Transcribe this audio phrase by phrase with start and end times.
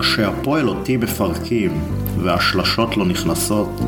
[0.00, 1.80] כשהפועל אותי מפרקים
[2.18, 3.80] והשלשות לא נכנסות,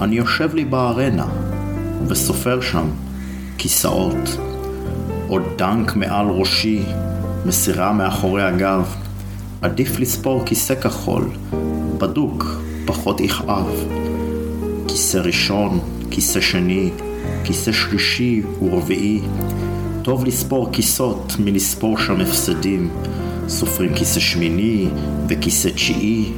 [0.00, 1.26] אני יושב לי בארנה
[2.08, 2.86] וסופר שם
[3.58, 4.36] כיסאות.
[5.28, 6.82] עוד דנק מעל ראשי,
[7.46, 8.94] מסירה מאחורי הגב.
[9.62, 11.28] עדיף לספור כיסא כחול,
[11.98, 13.66] בדוק, פחות יכאב.
[14.88, 15.80] כיסא ראשון,
[16.10, 16.90] כיסא שני,
[17.44, 19.20] כיסא שלישי ורביעי.
[20.02, 22.90] טוב לספור כיסות מלספור שם הפסדים.
[23.48, 24.88] סופרים כיסא שמיני
[25.28, 26.32] וכיסא תשיעי,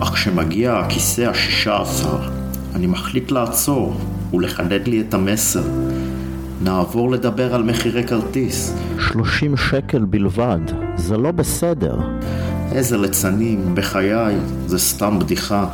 [0.00, 2.18] אך כשמגיע הכיסא השישה עשר,
[2.74, 3.96] אני מחליט לעצור
[4.32, 5.62] ולחדד לי את המסר.
[6.62, 8.74] נעבור לדבר על מחירי כרטיס.
[9.12, 10.58] 30 שקל בלבד,
[10.96, 11.98] זה לא בסדר.
[12.72, 14.36] איזה ליצנים, בחיי,
[14.66, 15.66] זה סתם בדיחה.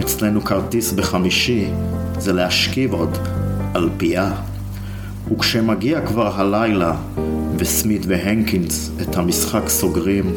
[0.00, 1.66] אצלנו כרטיס בחמישי,
[2.18, 3.18] זה להשכיב עוד
[3.74, 4.32] על פייה.
[5.32, 6.92] וכשמגיע כבר הלילה,
[7.58, 10.34] וסמית והנקינס את המשחק סוגרים,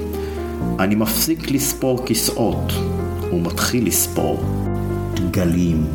[0.79, 2.73] אני מפסיק לספור כיסאות,
[3.33, 4.43] ומתחיל לספור
[5.31, 5.85] גלים.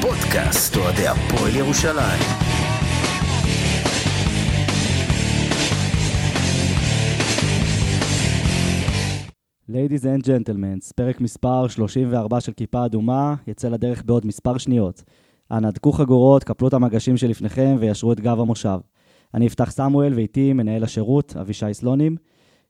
[0.00, 2.49] פודקאסט אוהדי הפועל ירושלים.
[9.90, 15.02] Ladies and Gentlemen, פרק מספר 34 של כיפה אדומה יצא לדרך בעוד מספר שניות.
[15.50, 18.78] אנא דקו חגורות, קפלו את המגשים שלפניכם וישרו את גב המושב.
[19.34, 22.16] אני אפתח סמואל ואיתי מנהל השירות, אבישי סלונים.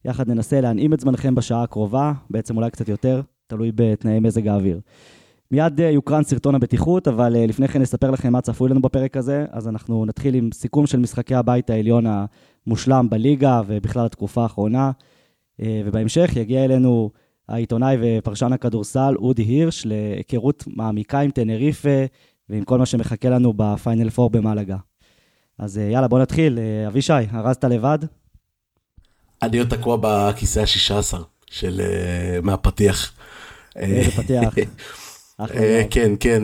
[0.05, 4.81] יחד ננסה להנעים את זמנכם בשעה הקרובה, בעצם אולי קצת יותר, תלוי בתנאי מזג האוויר.
[5.51, 9.17] מיד אה, יוקרן סרטון הבטיחות, אבל אה, לפני כן נספר לכם מה צפוי לנו בפרק
[9.17, 12.05] הזה, אז אנחנו נתחיל עם סיכום של משחקי הבית העליון
[12.67, 14.91] המושלם בליגה ובכלל התקופה האחרונה.
[15.63, 17.11] אה, ובהמשך יגיע אלינו
[17.49, 22.05] העיתונאי ופרשן הכדורסל אודי הירש להיכרות מעמיקה עם טנריפה
[22.49, 24.77] ועם כל מה שמחכה לנו בפיינל פור במלאגה.
[25.59, 26.59] אז אה, יאללה, בוא נתחיל.
[26.59, 27.99] אה, אבישי, ארזת לבד?
[29.43, 31.81] אני עוד תקוע בכיסא השישה עשר של
[32.43, 33.13] מהפתיח.
[33.77, 34.55] איזה פתיח.
[35.91, 36.43] כן, כן.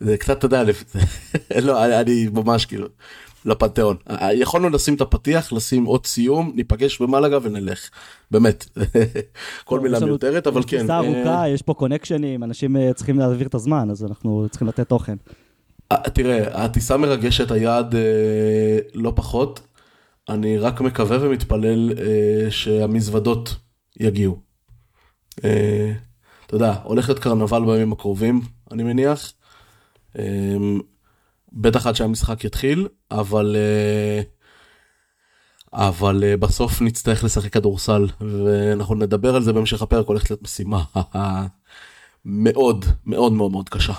[0.00, 0.62] זה קצת, אתה יודע,
[1.66, 2.88] לא, אני ממש כאילו,
[3.44, 3.96] לפנתיאון.
[4.32, 7.90] יכולנו לשים את הפתיח, לשים עוד סיום, ניפגש במלאגה ונלך.
[8.30, 8.64] באמת.
[9.64, 10.80] כל מילה מיותרת, אבל כן.
[10.80, 14.88] טיסה ארוכה, יש פה קונקשנים, אנשים אה, צריכים להעביר את הזמן, אז אנחנו צריכים לתת
[14.88, 15.16] תוכן.
[15.92, 19.60] אה, תראה, הטיסה מרגשת, היעד אה, לא פחות.
[20.28, 21.92] אני רק מקווה ומתפלל
[22.50, 23.56] שהמזוודות
[24.00, 24.36] יגיעו.
[25.36, 25.46] אתה
[26.52, 29.32] יודע, הולך להיות קרנבל בימים הקרובים, אני מניח.
[31.52, 33.56] בטח עד שהמשחק יתחיל, אבל...
[33.58, 34.22] אה,
[35.72, 40.84] אבל אה, בסוף נצטרך לשחק כדורסל, ואנחנו נדבר על זה בהמשך הפרק, הולכת להיות משימה
[42.24, 43.92] מאוד מאוד מאוד מאוד קשה.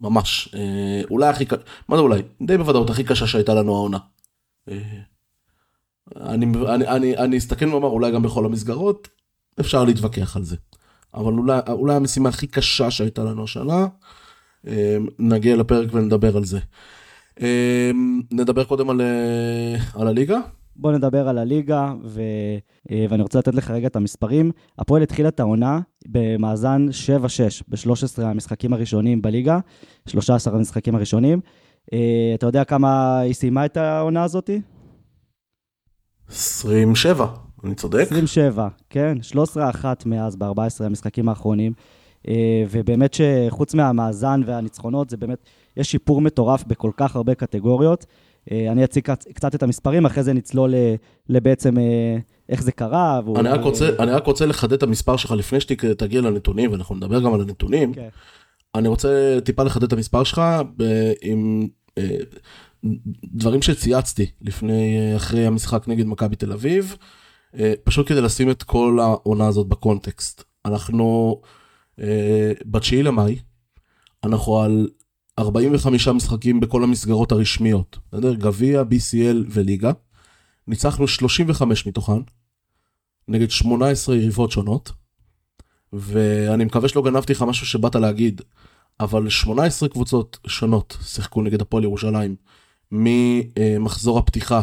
[0.00, 0.48] ממש.
[0.54, 2.22] אה, אולי הכי קשה, מה זה אולי?
[2.42, 3.98] די בוודאות הכי קשה שהייתה לנו העונה.
[6.16, 9.08] אני, אני, אני, אני אסתכל ואומר אולי גם בכל המסגרות,
[9.60, 10.56] אפשר להתווכח על זה.
[11.14, 13.86] אבל אולי, אולי המשימה הכי קשה שהייתה לנו השנה,
[15.18, 16.58] נגיע לפרק ונדבר על זה.
[17.40, 20.38] אמ, נדבר קודם על, אה, על הליגה.
[20.76, 22.20] בוא נדבר על הליגה, ו...
[22.90, 24.50] אה, ואני רוצה לתת לך רגע את המספרים.
[24.78, 29.58] הפועל התחילה את העונה במאזן 7-6 ב-13 המשחקים הראשונים בליגה,
[30.08, 31.40] 13 המשחקים הראשונים.
[31.92, 34.60] אה, אתה יודע כמה היא סיימה את העונה הזאתי?
[36.28, 37.26] 27,
[37.64, 38.02] אני צודק?
[38.06, 39.18] 27, כן,
[39.54, 41.72] 13-1 מאז ב-14 המשחקים האחרונים.
[42.70, 45.38] ובאמת שחוץ מהמאזן והניצחונות, זה באמת
[45.78, 48.06] יש שיפור מטורף בכל כך הרבה קטגוריות.
[48.50, 50.74] אה, אני אציג קצת את המספרים, אחרי זה נצלול
[51.28, 52.16] לבעצם אה,
[52.48, 53.20] איך זה קרה.
[53.24, 53.38] והוא...
[53.38, 57.20] אני, רק רוצה, אני רק רוצה לחדד את המספר שלך לפני שתגיע לנתונים, ואנחנו נדבר
[57.20, 57.92] גם על הנתונים.
[57.92, 57.94] Okay.
[57.94, 58.08] כן.
[58.74, 60.42] אני רוצה טיפה לחדד את המספר שלך
[61.22, 61.68] עם
[61.98, 62.16] אה,
[63.24, 66.96] דברים שצייצתי לפני, אחרי המשחק נגד מכבי תל אביב,
[67.84, 70.44] פשוט כדי לשים את כל העונה הזאת בקונטקסט.
[70.64, 71.40] אנחנו
[72.64, 73.38] ב-9 למאי,
[74.24, 74.88] אנחנו על
[75.38, 78.34] 45 משחקים בכל המסגרות הרשמיות, בסדר?
[78.34, 79.92] גביע, BCL וליגה.
[80.66, 82.20] ניצחנו 35 מתוכן,
[83.28, 84.92] נגד 18 יריבות שונות,
[85.92, 88.40] ואני מקווה שלא גנבתי לך משהו שבאת להגיד,
[89.00, 92.36] אבל 18 קבוצות שונות שיחקו נגד הפועל ירושלים
[92.92, 94.62] ממחזור הפתיחה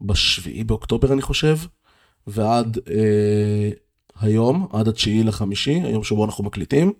[0.00, 1.58] בשביעי באוקטובר אני חושב,
[2.26, 3.70] ועד אה,
[4.20, 6.92] היום, עד התשיעי לחמישי, היום שבו אנחנו מקליטים,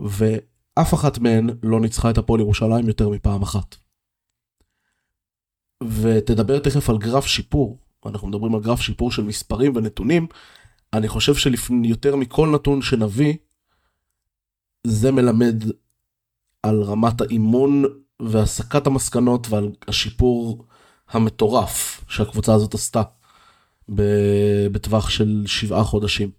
[0.00, 0.36] ו...
[0.74, 3.76] אף אחת מהן לא ניצחה את הפועל ירושלים יותר מפעם אחת.
[5.82, 10.26] ותדבר תכף על גרף שיפור, אנחנו מדברים על גרף שיפור של מספרים ונתונים,
[10.92, 13.34] אני חושב שיותר מכל נתון שנביא,
[14.86, 15.64] זה מלמד
[16.62, 17.84] על רמת האימון
[18.22, 20.66] והסקת המסקנות ועל השיפור
[21.08, 23.02] המטורף שהקבוצה הזאת עשתה
[24.72, 26.30] בטווח של שבעה חודשים.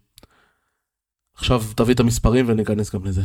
[1.34, 3.22] עכשיו תביא את המספרים וניכנס גם לזה.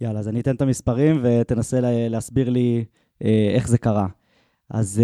[0.00, 2.84] יאללה, אז אני אתן את המספרים ותנסה להסביר לי
[3.24, 4.06] אה, איך זה קרה.
[4.70, 5.02] אז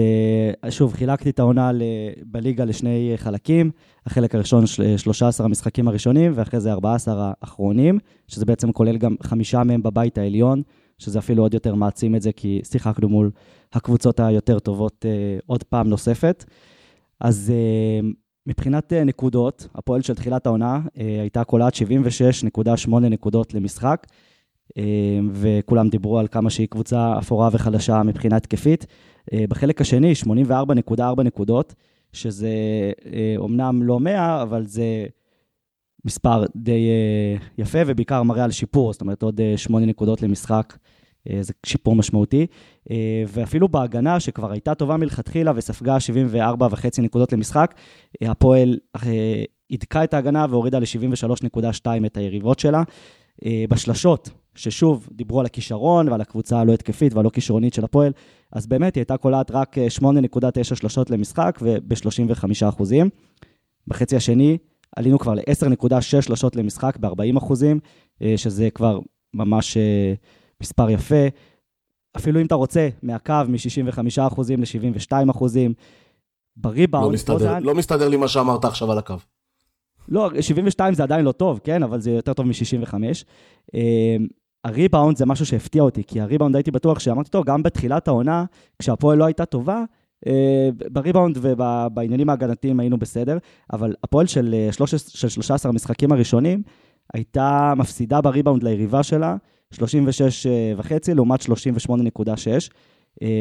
[0.65, 1.71] אה, שוב, חילקתי את העונה
[2.27, 3.71] בליגה לשני חלקים.
[4.07, 4.65] החלק הראשון,
[4.97, 7.99] 13 המשחקים הראשונים, ואחרי זה 14 האחרונים,
[8.29, 10.63] שזה בעצם כולל גם חמישה מהם בבית העליון,
[10.99, 13.31] שזה אפילו עוד יותר מעצים את זה, כי שיחקנו מול
[13.73, 16.45] הקבוצות היותר טובות אה, עוד פעם נוספת.
[17.21, 17.53] אז
[18.47, 24.07] מבחינת נקודות, הפועל של תחילת העונה הייתה קולעת 76.8 נקודות למשחק.
[24.77, 28.87] אמ, וכולם דיברו על כמה שהיא קבוצה אפורה וחלשה מבחינה התקפית.
[29.33, 30.13] אה, בחלק השני,
[30.49, 31.75] 84.4 נקודות,
[32.13, 32.51] שזה
[33.37, 35.07] אומנם אה, לא 100, אבל זה
[36.05, 40.77] מספר די אה, יפה, ובעיקר מראה על שיפור, זאת אומרת עוד 8 נקודות למשחק,
[41.41, 42.47] זה שיפור משמעותי.
[43.29, 45.97] ואפילו בהגנה, שכבר הייתה טובה מלכתחילה וספגה
[46.35, 47.75] 74.5 נקודות למשחק,
[48.23, 48.79] הפועל
[49.71, 52.83] הידקה את ההגנה והורידה ל-73.2 את היריבות שלה.
[53.69, 58.13] בשלשות, ששוב, דיברו על הכישרון ועל הקבוצה הלא התקפית והלא כישרונית של הפועל,
[58.53, 63.09] אז באמת היא הייתה קולעת רק 8.9 אה, שלשות למשחק וב-35 אחוזים.
[63.87, 64.59] בחצי השני
[64.97, 67.81] עלינו כבר ל-10.6 שלשות למשחק ב-40 אחוזים,
[68.23, 69.01] אה, שזה כבר
[69.35, 70.15] ממש אה,
[70.61, 71.27] מספר יפה.
[72.17, 75.75] אפילו אם אתה רוצה, מהקו מ-65 אחוזים ל-72 אחוזים.
[76.57, 77.07] בריבאונד...
[77.07, 79.15] לא מסתדר, לא מסתדר לי מה שאמרת עכשיו על הקו.
[80.09, 81.83] לא, 72 זה עדיין לא טוב, כן?
[81.83, 82.95] אבל זה יותר טוב מ-65.
[84.65, 88.45] הריבאונד זה משהו שהפתיע אותי, כי הריבאונד הייתי בטוח שאמרתי, טוב, גם בתחילת העונה,
[88.79, 89.85] כשהפועל לא הייתה טובה,
[90.27, 93.39] אה, בריבאונד ובעניינים ההגנתיים היינו בסדר,
[93.73, 96.63] אבל הפועל של, 13, אה, של 13 המשחקים הראשונים
[97.15, 99.37] הייתה מפסידה בריבאונד ליריבה שלה,
[99.71, 102.69] 36 אה, לעומת 38.6,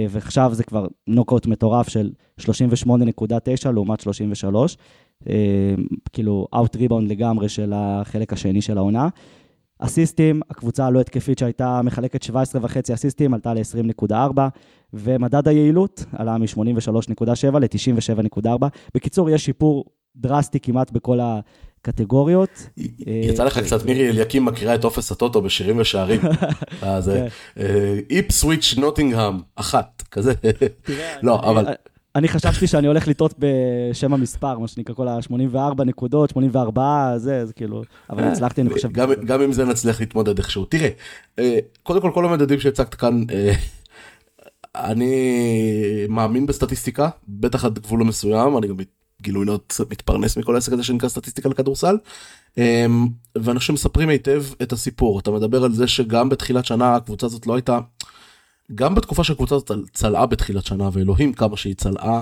[0.09, 4.77] ועכשיו זה כבר נוקאוט מטורף של 38.9 לעומת 33,
[6.13, 9.09] כאילו אאוט ריבאונד לגמרי של החלק השני של העונה.
[9.83, 12.33] אסיסטים, הקבוצה הלא התקפית שהייתה מחלקת 17.5
[12.93, 14.39] אסיסטים עלתה ל-20.4,
[14.93, 18.65] ומדד היעילות עלה מ-83.7 ל-97.4.
[18.95, 19.85] בקיצור, יש שיפור
[20.15, 22.69] דרסטי כמעט בכל הקטגוריות.
[23.07, 26.21] יצא לך קצת, מירי אליקים מקריאה את אופס הטוטו בשירים ושערים.
[28.09, 30.33] איפ סוויץ' נוטינגהם, אחת, כזה.
[31.23, 31.65] לא, אבל...
[32.15, 37.53] אני חשבתי שאני הולך לטעות בשם המספר, מה שנקרא כל ה-84 נקודות, 84, זה, זה
[37.53, 38.91] כאילו, אבל אה, הצלחתי, אני חושב.
[38.91, 40.65] גם, גם עם זה נצליח להתמודד איכשהו.
[40.65, 40.89] תראה,
[41.39, 43.53] אה, קודם כל, כל המדדים שהצגת כאן, אה,
[44.75, 48.75] אני מאמין בסטטיסטיקה, בטח עד גבול מסוים, אני גם
[49.21, 51.97] גילוי נאות מתפרנס מכל העסק הזה שנקרא סטטיסטיקה לכדורסל.
[53.35, 57.47] ואני חושב שמספרים היטב את הסיפור, אתה מדבר על זה שגם בתחילת שנה הקבוצה הזאת
[57.47, 57.79] לא הייתה...
[58.75, 62.21] גם בתקופה שהקבוצה הזאת צלעה בתחילת שנה, ואלוהים כמה שהיא צלעה,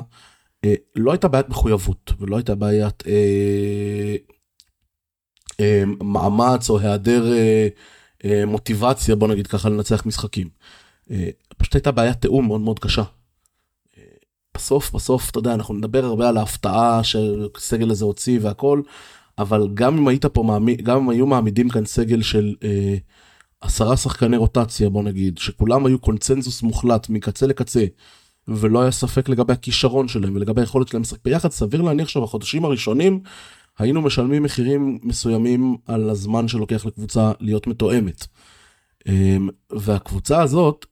[0.63, 4.15] אה, לא הייתה בעיית מחויבות, ולא הייתה בעיית אה,
[5.59, 7.67] אה, מאמץ או היעדר אה,
[8.25, 10.49] אה, מוטיבציה, בוא נגיד ככה, לנצח משחקים.
[11.11, 13.03] אה, פשוט הייתה בעיית תיאום מאוד מאוד קשה.
[13.97, 14.03] אה,
[14.53, 18.81] בסוף, בסוף, אתה יודע, אנחנו נדבר הרבה על ההפתעה שהסגל הזה הוציא והכל,
[19.37, 22.55] אבל גם אם היית פה, מעמיד, גם אם היו מעמידים כאן סגל של...
[22.63, 22.95] אה,
[23.61, 27.85] עשרה שחקני רוטציה בוא נגיד שכולם היו קונצנזוס מוחלט מקצה לקצה
[28.47, 33.19] ולא היה ספק לגבי הכישרון שלהם ולגבי היכולת שלהם לשחק ביחד סביר להניח שבחודשים הראשונים
[33.79, 38.27] היינו משלמים מחירים מסוימים על הזמן שלוקח לקבוצה להיות מתואמת.
[39.07, 40.85] אמ, והקבוצה הזאת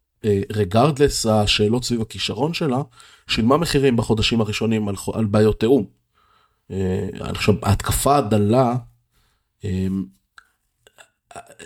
[0.53, 2.81] רגרדלס השאלות סביב הכישרון שלה
[3.27, 5.86] שילמה מחירים בחודשים הראשונים על, על בעיות תיאום.
[6.71, 8.75] אה, חושב ההתקפה הדלה
[9.63, 10.05] אמ,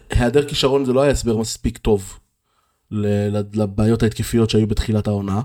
[0.10, 2.20] היעדר כישרון זה לא היה הסבר מספיק טוב
[2.92, 5.42] לבעיות ההתקפיות שהיו בתחילת העונה.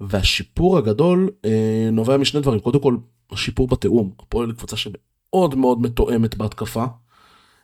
[0.00, 2.96] והשיפור הגדול אה, נובע משני דברים קודם כל
[3.30, 6.84] השיפור בתיאום הפועל קבוצה שמאוד מאוד מתואמת בהתקפה.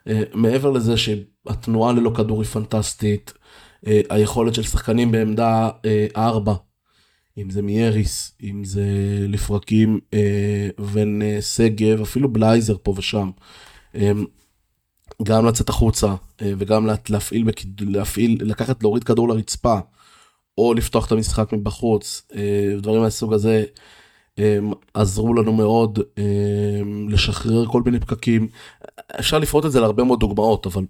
[0.08, 3.32] אה, מעבר לזה שהתנועה ללא כדור היא פנטסטית
[3.86, 5.70] אה, היכולת של שחקנים בעמדה
[6.16, 6.54] 4
[7.38, 8.84] אם זה מיאריס אם זה
[9.28, 10.00] לפרקים
[10.92, 13.30] ון שגב אפילו בלייזר פה ושם.
[15.22, 16.06] גם לצאת החוצה
[16.42, 17.48] אה, וגם להפעיל,
[17.80, 19.78] להפעיל, לקחת, להוריד כדור לרצפה,
[20.58, 23.64] או לפתוח את המשחק מבחוץ, אה, דברים מהסוג הזה
[24.38, 24.58] אה,
[24.94, 25.98] עזרו לנו מאוד
[27.08, 28.48] לשחרר כל מיני פקקים.
[29.20, 30.84] אפשר לפרוט את זה להרבה מאוד דוגמאות, אבל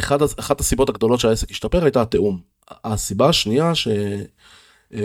[0.00, 2.40] אחד, אחת הסיבות הגדולות שהעסק השתפר הייתה התיאום.
[2.84, 4.96] הסיבה השנייה שאני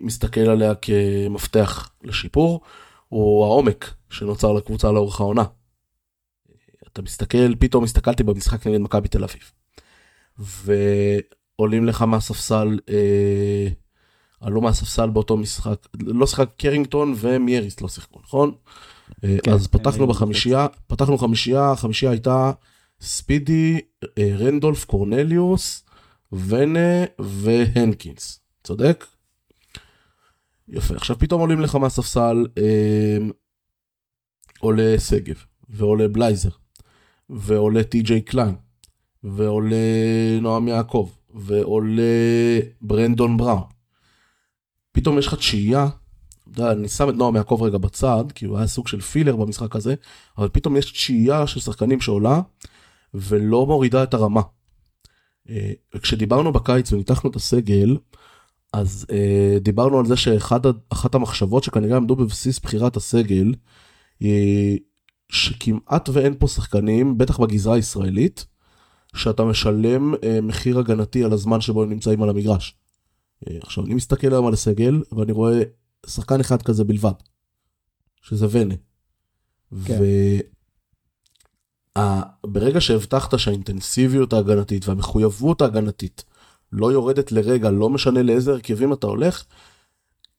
[0.00, 2.60] מסתכל עליה כמפתח לשיפור,
[3.08, 5.44] הוא העומק שנוצר לקבוצה לאורך העונה.
[6.96, 9.52] אתה מסתכל, פתאום הסתכלתי במשחק נגד מכבי תל אביב.
[11.58, 13.68] ועולים לך מהספסל, אה,
[14.40, 18.54] עלו מהספסל באותו משחק, לא שיחק קרינגטון ומייריס לא שיחקו, נכון?
[19.24, 22.52] אה, כן, אז פתחנו בחמישייה, פתחנו חמישייה, החמישייה הייתה
[23.00, 23.80] ספידי,
[24.18, 25.84] אה, רנדולף, קורנליוס,
[26.32, 29.06] ונה והנקינס, צודק?
[30.68, 33.18] יפה, עכשיו פתאום עולים לך מהספסל, אה,
[34.58, 36.50] עולה שגב, ועולה בלייזר,
[37.30, 38.54] ועולה טי.ג'יי קליין,
[39.24, 39.76] ועולה
[40.40, 42.02] נועם יעקב, ועולה
[42.80, 43.62] ברנדון בראון.
[44.92, 45.88] פתאום יש לך תשיעייה,
[46.58, 49.94] אני שם את נועם יעקב רגע בצד, כי הוא היה סוג של פילר במשחק הזה,
[50.38, 52.40] אבל פתאום יש תשיעייה של שחקנים שעולה,
[53.14, 54.42] ולא מורידה את הרמה.
[56.02, 57.96] כשדיברנו בקיץ וניתחנו את הסגל,
[58.72, 63.54] אז uh, דיברנו על זה שאחת המחשבות שכנראה עמדו בבסיס בחירת הסגל,
[64.20, 64.78] היא
[65.28, 68.46] שכמעט ואין פה שחקנים, בטח בגזרה הישראלית,
[69.16, 72.76] שאתה משלם uh, מחיר הגנתי על הזמן שבו הם נמצאים על המגרש.
[73.44, 75.62] Uh, עכשיו, אני מסתכל היום על הסגל, ואני רואה
[76.06, 77.12] שחקן אחד כזה בלבד,
[78.22, 78.74] שזה ונה.
[79.84, 79.98] כן.
[82.46, 86.24] וברגע שהבטחת שהאינטנסיביות ההגנתית והמחויבות ההגנתית
[86.72, 89.44] לא יורדת לרגע, לא משנה לאיזה הרכבים אתה הולך,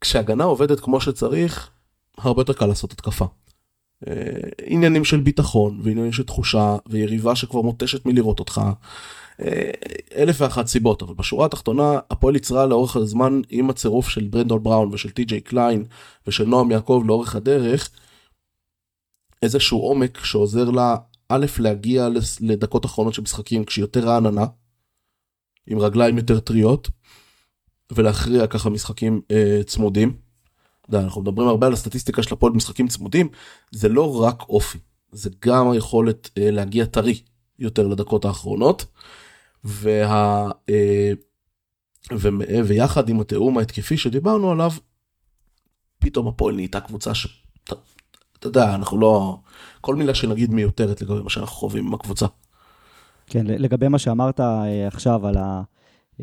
[0.01, 1.69] כשהגנה עובדת כמו שצריך,
[2.17, 3.25] הרבה יותר קל לעשות התקפה.
[4.07, 4.13] אה,
[4.65, 8.61] עניינים של ביטחון ועניינים של תחושה ויריבה שכבר מותשת מלראות אותך.
[9.41, 9.71] אה,
[10.15, 14.93] אלף ואחת סיבות אבל בשורה התחתונה הפועל יצרה לאורך הזמן עם הצירוף של ברנדון בראון
[14.93, 15.85] ושל טי.ג'יי קליין
[16.27, 17.89] ושל נועם יעקב לאורך הדרך
[19.41, 20.95] איזשהו עומק שעוזר לה
[21.29, 22.07] א' להגיע
[22.41, 24.45] לדקות אחרונות של משחקים כשהיא יותר רעננה
[25.67, 26.89] עם רגליים יותר טריות
[27.91, 30.26] ולהכריע ככה משחקים אה, צמודים.
[30.93, 33.29] אנחנו מדברים הרבה על הסטטיסטיקה של הפועל במשחקים צמודים
[33.71, 34.77] זה לא רק אופי
[35.11, 37.21] זה גם היכולת אה, להגיע טרי
[37.59, 38.85] יותר לדקות האחרונות.
[39.63, 41.11] וה, אה,
[42.13, 42.29] ו,
[42.65, 44.71] ויחד עם התיאום ההתקפי שדיברנו עליו
[45.99, 47.43] פתאום הפועל נהייתה קבוצה ש...
[47.63, 47.75] אתה,
[48.39, 49.39] אתה יודע אנחנו לא
[49.81, 52.25] כל מילה שנגיד מיותרת לגבי מה שאנחנו חווים עם הקבוצה.
[53.27, 55.63] כן, לגבי מה שאמרת אה, עכשיו על היכולת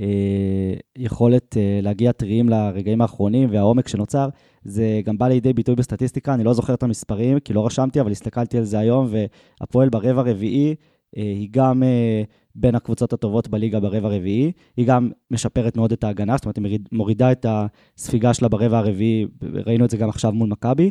[0.01, 4.29] אה, להגיע טריים לרגעים האחרונים והעומק שנוצר,
[4.65, 8.11] זה גם בא לידי ביטוי בסטטיסטיקה, אני לא זוכר את המספרים, כי לא רשמתי, אבל
[8.11, 10.75] הסתכלתי על זה היום, והפועל ברבע רביעי
[11.17, 11.83] אה, היא גם
[12.55, 16.79] בין הקבוצות הטובות בליגה ברבע רביעי, היא גם משפרת מאוד את ההגנה, זאת אומרת, היא
[16.93, 19.27] מורידה את הספיגה שלה ברבע הרביעי,
[19.67, 20.91] ראינו את זה גם עכשיו מול מכבי.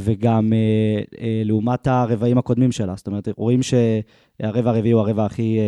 [0.00, 0.52] וגם
[1.44, 2.94] לעומת הרבעים הקודמים שלה.
[2.96, 5.58] זאת אומרת, רואים שהרבע הרביעי הוא הרבע הכי...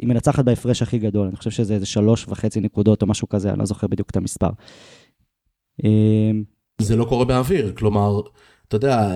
[0.00, 3.50] היא מנצחת בהפרש הכי גדול, אני חושב שזה איזה שלוש וחצי נקודות או משהו כזה,
[3.50, 4.50] אני לא זוכר בדיוק את המספר.
[6.80, 8.20] זה לא קורה באוויר, כלומר,
[8.68, 9.08] אתה יודע,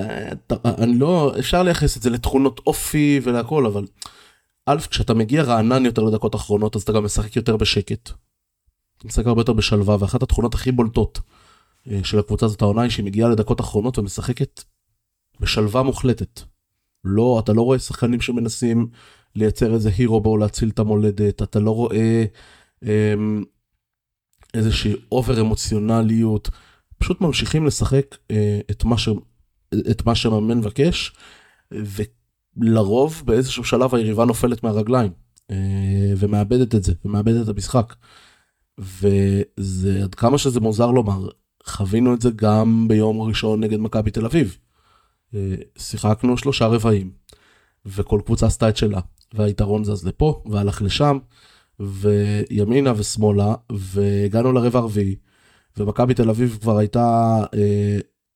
[0.65, 3.87] אני לא, אפשר לייחס את זה לתכונות אופי ולהכל, אבל
[4.67, 8.11] א', כשאתה מגיע רענן יותר לדקות אחרונות, אז אתה גם משחק יותר בשקט.
[8.99, 11.21] אתה משחק הרבה יותר בשלווה, ואחת התכונות הכי בולטות
[12.03, 14.63] של הקבוצה הזאת העונה היא שהיא מגיעה לדקות אחרונות ומשחקת
[15.41, 16.41] בשלווה מוחלטת.
[17.05, 18.89] לא, אתה לא רואה שחקנים שמנסים
[19.35, 22.25] לייצר איזה הירו בו להציל את המולדת, אתה לא רואה
[22.83, 23.45] אמ,
[24.55, 26.51] איזושהי אובר אמוציונליות,
[26.99, 29.09] פשוט ממשיכים לשחק אה, את מה, ש,
[29.91, 31.13] את מה שהמאמן מבקש,
[31.71, 35.13] ולרוב באיזשהו שלב היריבה נופלת מהרגליים,
[35.51, 37.95] אה, ומאבדת את זה, ומאבדת את המשחק.
[38.79, 41.29] וזה עד כמה שזה מוזר לומר,
[41.65, 44.59] חווינו את זה גם ביום ראשון נגד מכבי תל אביב.
[45.79, 47.11] שיחקנו שלושה רבעים,
[47.87, 49.01] וכל קבוצה עשתה את שלה,
[49.35, 51.19] והיתרון זז לפה והלך לשם,
[51.81, 55.17] וימינה ושמאלה, והגענו לרבע הרביעי,
[55.77, 57.39] ומכבי תל אביב כבר הייתה,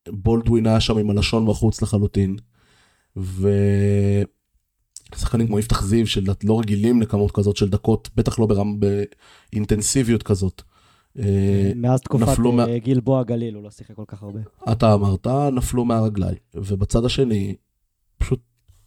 [0.09, 2.37] בולדווין היה שם עם הלשון בחוץ לחלוטין,
[5.13, 8.81] ושחקנים כמו יפתח זיו שלא רגילים לכמות כזאת של דקות, בטח לא ברם
[9.53, 10.63] באינטנסיביות כזאת.
[11.77, 12.79] מאז תקופת מה...
[12.79, 14.41] גלבוע גליל, הוא לא שיחק כל כך הרבה.
[14.73, 16.37] אתה אמרת, נפלו מהרגליים.
[16.55, 17.55] ובצד השני,
[18.19, 18.41] פשוט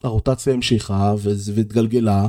[0.04, 1.14] הרוטציה המשיכה
[1.56, 2.28] והתגלגלה,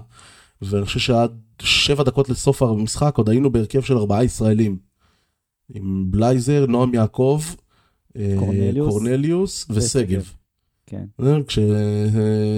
[0.62, 4.78] ואני חושב שעד שבע דקות לסוף המשחק עוד היינו בהרכב של ארבעה ישראלים.
[5.74, 7.42] עם בלייזר, נועם יעקב,
[8.38, 10.32] קורנליוס, קורנליוס ושגב.
[10.86, 11.04] כן.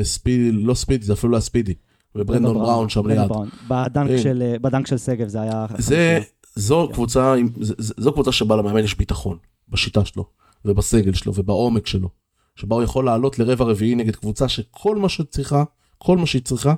[0.03, 1.75] ספידי, לא ספידי, זה אפילו לא ספידי.
[2.15, 3.31] וברנדון בראון שם ליד.
[3.69, 5.67] בדנק של, בדנק של שגב זה היה...
[5.79, 6.21] זה...
[6.55, 7.35] זו קבוצה,
[7.79, 9.39] זו קבוצה שבה למאמן יש ביטחון
[9.69, 10.25] בשיטה שלו
[10.65, 12.09] ובסגל שלו ובעומק שלו,
[12.57, 15.65] שבה הוא יכול לעלות לרבע רביעי נגד קבוצה שכל מה שצריכה,
[15.99, 16.75] כל מה שהיא צריכה,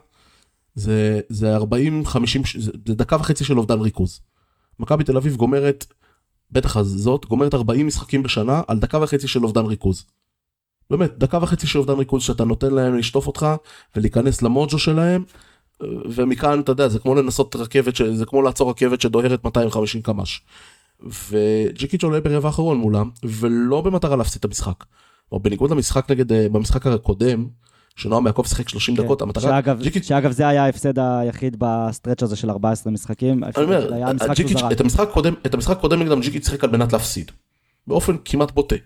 [0.75, 4.21] זה, זה 40, 50, זה דקה וחצי של אובדן ריכוז.
[4.79, 5.87] מכבי תל אביב גומרת,
[6.51, 10.05] בטח זאת, גומרת 40 משחקים בשנה על דקה וחצי של אובדן ריכוז.
[10.91, 13.47] באמת, דקה וחצי של אובדן ריכוז שאתה נותן להם לשטוף אותך
[13.97, 15.25] ולהיכנס למוג'ו שלהם,
[16.11, 20.41] ומכאן, אתה יודע, זה כמו לנסות רכבת, זה כמו לעצור רכבת שדוהרת 250 קמ"ש.
[21.31, 24.85] וג'יקיץ' עולה ברבע האחרון מולם, ולא במטרה להפסיד את המשחק.
[25.33, 27.47] או בניגוד למשחק נגד, אה, במשחק הקודם,
[27.97, 29.03] שנועם יעקב שיחק 30 כן.
[29.03, 29.43] דקות, המטרה...
[29.43, 30.05] שאגב, ג'יקיץ'...
[30.05, 33.45] שאגב, זה היה ההפסד היחיד ב stretch הזה של 14 משחקים.
[33.45, 33.91] אני אומר,
[34.35, 37.31] ג'יקיץ', את המשחק הקודם, את המשחק הקודם נגדם ג'יקיץ' שיחק על מנת להפסיד.
[37.87, 38.77] באופן כמעט בוטה.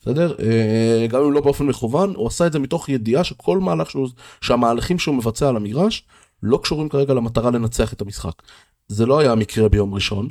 [0.00, 0.34] בסדר?
[0.40, 4.08] אה, גם אם לא באופן מכוון, הוא עשה את זה מתוך ידיעה שכל מהלך שהוא,
[4.40, 6.04] שהמהלכים שהוא מבצע על המגרש,
[6.42, 8.42] לא קשורים כרגע למטרה לנצח את המשחק.
[8.88, 10.28] זה לא היה המקרה ביום ראשון.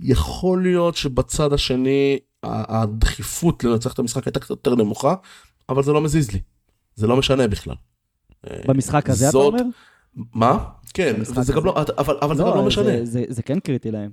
[0.00, 5.14] יכול להיות שבצד השני הדחיפות לנצח את המשחק הייתה קצת יותר נמוכה,
[5.68, 6.40] אבל זה לא מזיז לי.
[6.94, 7.74] זה לא משנה בכלל.
[8.68, 9.54] במשחק הזה זאת...
[9.54, 9.70] אתה אומר?
[10.34, 10.64] מה?
[10.94, 12.84] כן, וזה גם לא, אבל, אבל לא, זה גם לא משנה.
[12.84, 14.10] זה, זה, זה כן קריטי להם.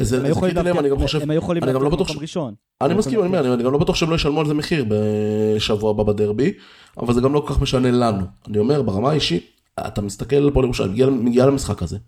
[0.00, 2.10] זה, הם היו יכולים להם, אני גם חושב, הם היו יכולים אני גם לא בטוח,
[2.10, 2.54] ראשון.
[2.80, 5.90] אני מסכים, אני, אומר, אני גם לא בטוח שהם לא ישלמו על זה מחיר בשבוע
[5.90, 6.52] הבא בדרבי,
[6.98, 8.24] אבל זה גם לא כל כך משנה לנו.
[8.48, 9.50] אני אומר, ברמה האישית,
[9.80, 11.98] אתה מסתכל על פועל ירושלים, מגיע למשחק הזה,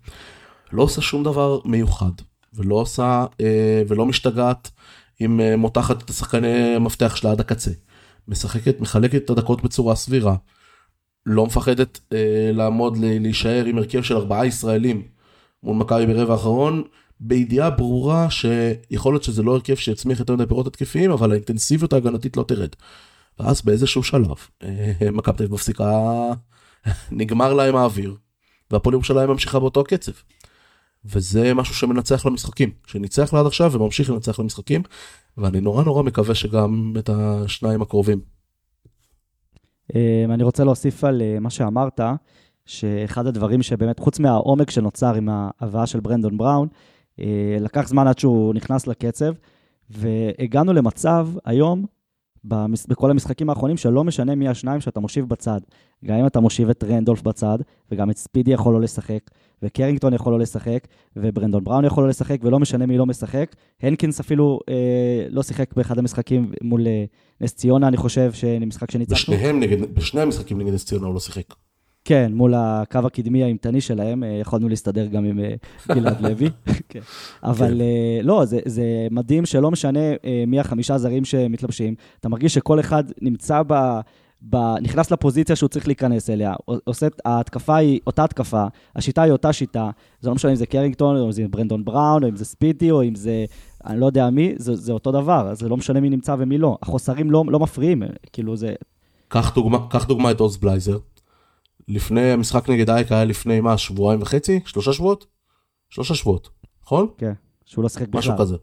[0.71, 2.11] לא עושה שום דבר מיוחד,
[2.57, 4.71] ולא עושה, אה, ולא משתגעת
[5.19, 7.71] עם אה, מותחת את השחקני המפתח שלה עד הקצה.
[8.27, 10.35] משחקת, מחלקת את הדקות בצורה סבירה.
[11.25, 15.03] לא מפחדת אה, לעמוד, להישאר עם הרכב של ארבעה ישראלים
[15.63, 16.83] מול מכבי ברבע האחרון,
[17.19, 22.37] בידיעה ברורה שיכול להיות שזה לא הרכב שיצמיח יותר מדי פירות התקפיים, אבל האינטנסיביות ההגנתית
[22.37, 22.69] לא תרד.
[23.39, 25.91] ואז באיזשהו שלב, אה, מכבי תל מפסיקה,
[27.11, 28.15] נגמר להם האוויר,
[28.71, 30.11] והפועל ירושלים ממשיכה באותו הקצב.
[31.05, 34.81] וזה משהו שמנצח למשחקים, שניצח לה עד עכשיו וממשיך לנצח למשחקים,
[35.37, 38.19] ואני נורא נורא מקווה שגם את השניים הקרובים.
[39.95, 41.99] אמ, אני רוצה להוסיף על אה, מה שאמרת,
[42.65, 46.67] שאחד הדברים שבאמת, חוץ מהעומק שנוצר עם ההבאה של ברנדון בראון,
[47.19, 49.33] אה, לקח זמן עד שהוא נכנס לקצב,
[49.89, 51.85] והגענו למצב היום,
[52.87, 55.59] בכל המשחקים האחרונים, שלא משנה מי השניים שאתה מושיב בצד.
[56.05, 57.57] גם אם אתה מושיב את רנדולף בצד,
[57.91, 59.19] וגם את ספידי יכול לא לשחק,
[59.61, 63.55] וקרינגטון יכול לא לשחק, וברנדון בראון יכול לא לשחק, ולא משנה מי לא משחק.
[63.81, 67.05] הנקינס אפילו אה, לא שיחק באחד המשחקים מול אה,
[67.41, 68.31] נס ציונה, אני חושב,
[68.67, 69.35] משחק שניצחנו.
[69.35, 71.66] בשניהם נגד, בשני המשחקים נגד נס ציונה הוא לא שיחק.
[72.07, 75.55] כן, מול הקו הקדמי האימתני שלהם, אה, יכולנו להסתדר גם עם אה,
[75.87, 76.49] גלעד לוי.
[76.89, 76.99] כן.
[77.43, 77.81] אבל כן.
[77.81, 79.99] אה, לא, זה, זה מדהים שלא משנה
[80.47, 83.99] מי החמישה זרים שמתלבשים, אתה מרגיש שכל אחד נמצא ב...
[84.49, 88.65] ב, נכנס לפוזיציה שהוא צריך להיכנס אליה, עושה, ההתקפה היא אותה התקפה,
[88.95, 89.89] השיטה היא אותה שיטה,
[90.21, 92.91] זה לא משנה אם זה קרינגטון, או אם זה ברנדון בראון, או אם זה ספידי,
[92.91, 93.45] או אם זה,
[93.85, 96.77] אני לא יודע מי, זה, זה אותו דבר, זה לא משנה מי נמצא ומי לא.
[96.81, 98.73] החוסרים לא, לא מפריעים, כאילו זה...
[99.27, 100.97] קח דוגמה, קח דוגמה את עוז בלייזר.
[101.87, 104.59] לפני המשחק נגד אייק היה לפני מה, שבועיים וחצי?
[104.65, 105.25] שלושה שבועות?
[105.89, 106.49] שלושה שבועות,
[106.83, 107.07] נכון?
[107.17, 107.33] כן,
[107.65, 108.19] שהוא לא שיחק בכלל.
[108.19, 108.55] משהו כזה.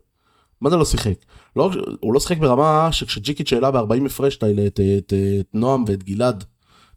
[0.61, 1.15] מה זה לא שיחק?
[1.57, 6.05] לא, הוא לא שיחק ברמה שכשג'יקיץ' העלה ב-40 הפרש את, את, את, את נועם ואת
[6.05, 6.45] גלעד,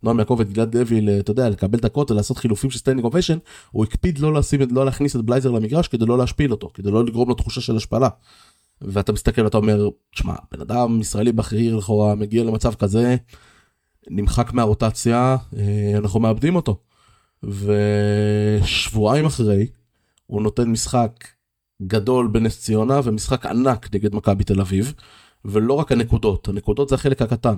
[0.03, 3.37] נועם יעקב ואת גלעד לוי, אתה יודע, לקבל דקות ולעשות חילופים של standing ovation,
[3.71, 7.05] הוא הקפיד לא, לשים, לא להכניס את בלייזר למגרש כדי לא להשפיל אותו, כדי לא
[7.05, 8.09] לגרום לו תחושה של השפלה.
[8.81, 13.15] ואתה מסתכל ואתה אומר, תשמע, בן אדם ישראלי בכיר לכאורה מגיע למצב כזה,
[14.09, 16.79] נמחק מהרוטציה, אה, אנחנו מאבדים אותו.
[17.43, 19.67] ושבועיים אחרי,
[20.25, 21.27] הוא נותן משחק
[21.81, 24.93] גדול בנס ציונה ומשחק ענק נגד מכבי תל אביב,
[25.45, 27.55] ולא רק הנקודות, הנקודות זה החלק הקטן.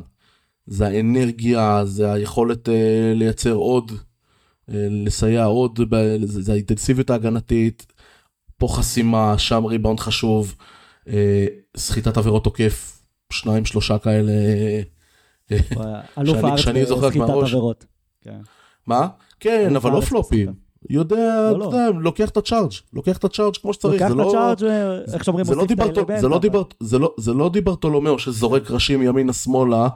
[0.65, 2.71] זה האנרגיה, זה היכולת uh,
[3.15, 5.79] לייצר עוד, uh, לסייע עוד,
[6.23, 7.93] זה, זה האינטנסיביות ההגנתית,
[8.57, 10.55] פה חסימה, שם ריבאונד חשוב,
[11.05, 11.09] uh,
[11.77, 13.01] סחיטת עבירות תוקף,
[13.33, 14.31] שניים שלושה כאלה.
[16.17, 17.85] אלוף הארץ בסחיטת עבירות.
[18.21, 18.39] כן.
[18.87, 19.07] מה?
[19.39, 20.53] כן, אבל לא פלופים.
[20.89, 21.99] יודע, לא, לא.
[22.01, 24.01] לוקח את הצ'ארג', לוקח את הצ'ארג' כמו שצריך.
[24.01, 24.71] לוקח את לא- הצ'ארג',
[25.13, 26.73] איך שאומרים, מוסיף את האלמנט.
[27.17, 29.87] זה לא דיברטולומיאו שזורק ראשים ימינה שמאלה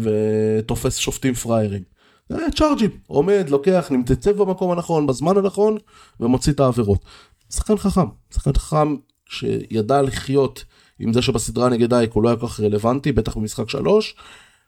[0.00, 1.82] ותופס שופטים פראיירים.
[2.28, 5.76] זה צ'ארג'ים, עומד, לוקח, נמצא במקום הנכון, בזמן הנכון,
[6.20, 7.04] ומוציא את העבירות.
[7.50, 8.96] שחקן חכם, שחקן חכם
[9.28, 10.64] שידע לחיות
[10.98, 14.14] עם זה שבסדרה נגד אייק הוא לא היה כל כך רלוונטי, בטח במשחק שלוש,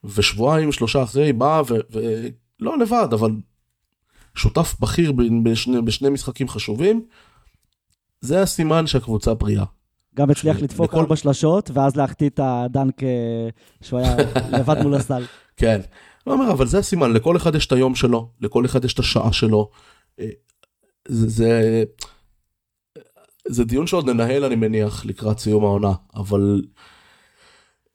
[0.04, 3.30] ושבועיים, שלושה אחרי בא, ולא לבד, אבל
[4.34, 7.04] שותף בכיר בשני, בשני משחקים חשובים,
[8.20, 9.64] זה הסימן שהקבוצה בריאה.
[10.16, 10.94] גם הצליח לדפוק.
[10.94, 13.48] ארבע שלשות, ואז להחטיא את הדנק אה,
[13.82, 14.16] שהוא היה
[14.58, 15.24] לבד מול הסל.
[15.56, 15.80] כן.
[16.24, 18.98] הוא אומר, אבל זה הסימן, לכל אחד יש את היום שלו, לכל אחד יש את
[18.98, 19.70] השעה שלו.
[20.20, 20.28] אה,
[21.08, 21.84] זה, זה,
[23.48, 26.62] זה דיון שעוד ננהל, אני מניח, לקראת סיום העונה, אבל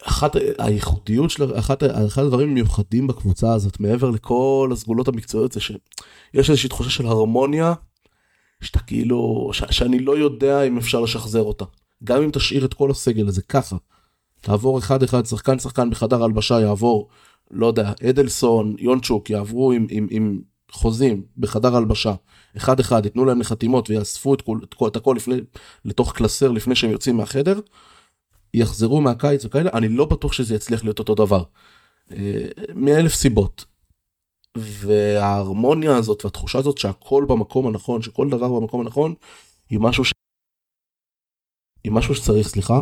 [0.04, 6.50] אחת הייחודיות של אחת אחד הדברים המיוחדים בקבוצה הזאת מעבר לכל הסגולות המקצועיות זה שיש
[6.50, 7.74] איזושהי תחושה של הרמוניה
[8.62, 11.66] שאתה כאילו ש, שאני לא יודע אם אפשר לשחזר אותה.
[12.04, 13.76] גם אם תשאיר את כל הסגל הזה ככה
[14.42, 17.10] תעבור אחד אחד, שחקן שחקן בחדר הלבשה יעבור,
[17.52, 22.14] לא יודע, אדלסון, יונצ'וק יעברו עם, עם, עם חוזים בחדר הלבשה,
[22.58, 25.36] אחד אחד, ייתנו להם לחתימות ויאספו את, את, את הכל לפני,
[25.86, 27.60] לתוך קלסר לפני שהם יוצאים מהחדר,
[28.54, 31.44] יחזרו מהקיץ וכאלה, אני לא בטוח שזה יצליח להיות אותו דבר.
[32.12, 33.66] אה, מאלף סיבות.
[34.58, 39.14] וההרמוניה הזאת והתחושה הזאת שהכל במקום הנכון, שכל דבר במקום הנכון,
[39.70, 40.12] היא משהו ש...
[41.84, 42.80] היא משהו שצריך, סליחה,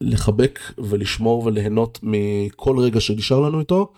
[0.00, 3.92] לחבק ולשמור וליהנות מכל רגע שנשאר לנו איתו,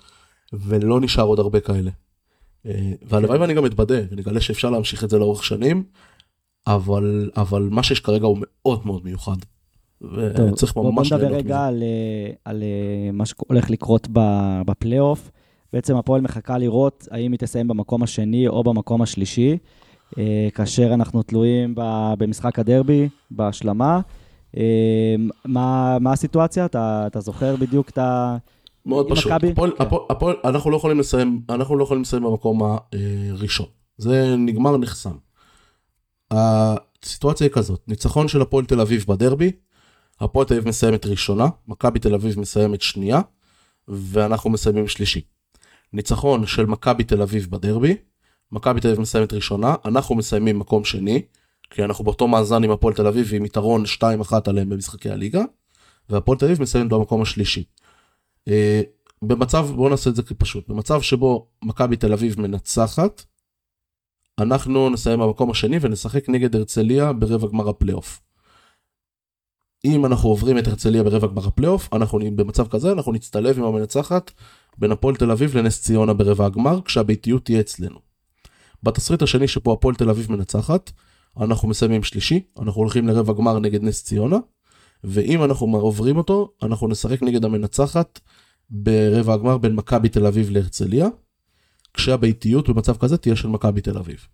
[0.52, 1.90] ולא נשאר עוד הרבה כאלה.
[2.66, 5.84] אה, והלוואי ואני גם אתבדה ונגלה שאפשר להמשיך את זה לאורך שנים,
[6.66, 9.36] אבל, אבל מה שיש כרגע הוא מאוד מאוד מיוחד.
[10.02, 11.16] וצריך ממש ליהנות מזה.
[11.16, 14.08] בוא נדבר רגע על, אה, על אה, מה שהולך לקרות
[14.66, 15.30] בפלייאוף.
[15.72, 19.58] בעצם הפועל מחכה לראות האם היא תסיים במקום השני או במקום השלישי,
[20.54, 21.74] כאשר אנחנו תלויים
[22.18, 24.00] במשחק הדרבי, בהשלמה.
[25.44, 26.64] מה, מה הסיטואציה?
[26.64, 28.36] אתה, אתה זוכר בדיוק את ה...
[28.86, 29.32] מאוד פשוט.
[29.32, 29.82] הפועל, כן.
[29.82, 32.78] הפועל, הפועל, אנחנו לא יכולים לסיים, אנחנו לא יכולים לסיים במקום
[33.32, 33.66] הראשון.
[33.98, 35.16] זה נגמר, נחסם.
[36.30, 39.52] הסיטואציה היא כזאת, ניצחון של הפועל תל אביב בדרבי,
[40.20, 43.20] הפועל תל אביב מסיימת ראשונה, מכבי תל אביב מסיימת שנייה,
[43.88, 45.20] ואנחנו מסיימים שלישי.
[45.92, 47.96] ניצחון של מכבי תל אביב בדרבי,
[48.52, 51.22] מכבי תל אביב מסיימת ראשונה, אנחנו מסיימים מקום שני,
[51.70, 53.84] כי אנחנו באותו מאזן עם הפועל תל אביב עם יתרון
[54.30, 55.42] 2-1 עליהם במשחקי הליגה,
[56.10, 57.64] והפועל תל אביב מסיימת במקום השלישי.
[58.48, 58.82] אה,
[59.22, 63.24] במצב, בואו נעשה את זה פשוט, במצב שבו מכבי תל אביב מנצחת,
[64.38, 68.20] אנחנו נסיים במקום השני ונשחק נגד הרצליה ברבע גמר הפלייאוף.
[69.84, 74.30] אם אנחנו עוברים את הרצליה ברבע גמר הפלייאוף, אנחנו במצב כזה, אנחנו נצטלב עם המנצחת
[74.78, 77.98] בין הפועל תל אביב לנס ציונה ברבע הגמר, כשהביתיות תהיה אצלנו.
[78.82, 80.90] בתסריט השני שפה הפועל תל אביב מנצחת,
[81.40, 84.36] אנחנו מסיימים שלישי, אנחנו הולכים לרבע גמר נגד נס ציונה,
[85.04, 88.20] ואם אנחנו עוברים אותו, אנחנו נשחק נגד המנצחת
[88.70, 91.08] ברבע הגמר בין מכבי תל אביב להרצליה,
[91.94, 94.26] כשהביתיות במצב כזה תהיה של מכבי תל אביב.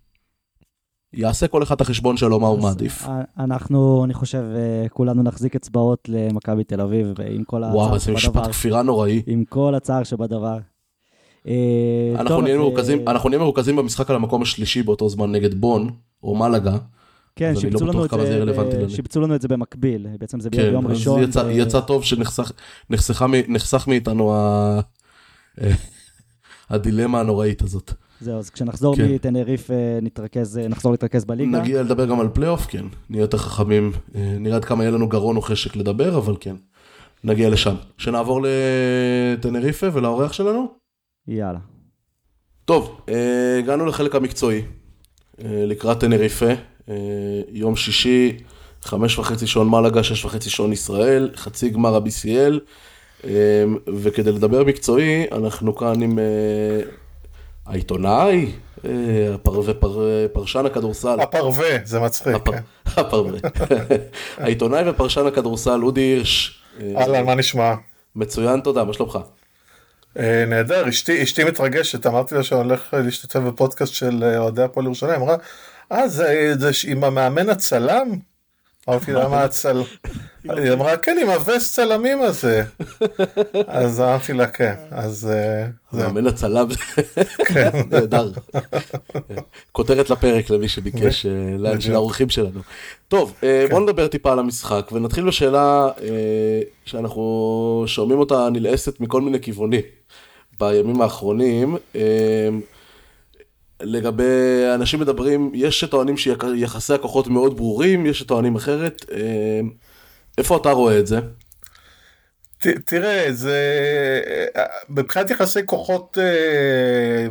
[1.12, 3.06] יעשה כל אחד את החשבון שלו מה הוא מעדיף.
[3.38, 7.84] אנחנו, אני חושב, אה, כולנו נחזיק אצבעות למכבי תל אביב, עם כל הצער שבדבר.
[7.84, 9.22] וואו, איזה משפט כפירה נוראי.
[9.26, 10.58] עם כל הצער שבדבר.
[11.46, 12.14] אה,
[13.06, 15.90] אנחנו נהיה מרוכזים במשחק על המקום השלישי באותו זמן נגד בון,
[16.22, 16.76] או מלאגה.
[17.36, 21.22] כן, לא שיבצו לנו, זה, שיבצו לנו את זה במקביל, בעצם זה כן, ביום ראשון.
[21.22, 21.50] יצא, ו...
[21.50, 24.80] יצא טוב שנחסך מאיתנו ה...
[26.70, 27.92] הדילמה הנוראית הזאת.
[28.20, 29.08] זהו, אז כשנחזור כן.
[29.08, 31.60] מטנריף אה, נתרכז, אה, נחזור להתרכז בליגה.
[31.60, 32.84] נגיע לדבר גם על פלייאוף, כן.
[33.10, 36.56] נהיה יותר חכמים, אה, נראה עד כמה יהיה לנו גרון או חשק לדבר, אבל כן,
[37.24, 37.74] נגיע לשם.
[37.98, 40.66] שנעבור לטנריפה ולאורח שלנו?
[41.28, 41.58] יאללה.
[42.64, 43.00] טוב,
[43.58, 44.62] הגענו לחלק המקצועי,
[45.38, 46.52] לקראת טנריפה.
[46.88, 46.94] אה,
[47.48, 48.36] יום שישי,
[48.82, 52.58] חמש וחצי שעון מלאגה, שש וחצי שעון ישראל, חצי גמר ה-BCL,
[53.24, 53.30] אה,
[53.86, 56.24] וכדי לדבר מקצועי, אנחנו כאן עם אה,
[57.66, 58.52] העיתונאי,
[59.44, 61.20] ופרשן הכדורסל.
[61.20, 62.36] הפרווה, זה מצחיק.
[62.44, 62.60] כן.
[63.00, 63.38] הפרווה.
[64.38, 66.62] העיתונאי ופרשן הכדורסל, אודי הירש.
[66.96, 67.74] אהלן, מה נשמע?
[68.16, 69.18] מצוין, תודה, מה שלומך?
[70.16, 75.36] נהדר, אשתי מתרגשת, אמרתי לה שאני הולך להשתתף בפודקאסט של אוהדי הפועל ירושלים, אמרה,
[75.92, 78.08] אה, זה, זה עם המאמן הצלם?
[78.88, 79.82] אמרתי לה, מה הצלם?
[80.44, 82.64] היא אמרה, כן, עם הווסט צלמים הזה.
[83.66, 85.30] אז אמרתי לה, כן, אז...
[85.32, 86.66] אה, מאמן הצלם,
[87.46, 87.70] כן.
[87.90, 88.30] נהדר.
[89.72, 92.60] כותרת לפרק למי שביקש, אה, לאורחים שלנו.
[93.08, 93.70] טוב, אה, כן.
[93.70, 95.88] בואו נדבר טיפה על המשחק, ונתחיל בשאלה
[96.84, 99.82] שאנחנו שומעים אותה נלעסת מכל מיני כיוונים
[100.60, 101.76] בימים האחרונים.
[103.80, 109.04] לגבי אנשים מדברים, יש שטוענים שיחסי הכוחות מאוד ברורים, יש שטוענים אחרת.
[109.12, 109.60] אה,
[110.38, 111.20] איפה אתה רואה את זה?
[112.58, 113.60] ת, תראה, זה...
[114.88, 117.26] מבחינת יחסי כוחות אה,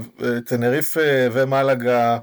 [0.45, 2.17] טנריפה ומלאגה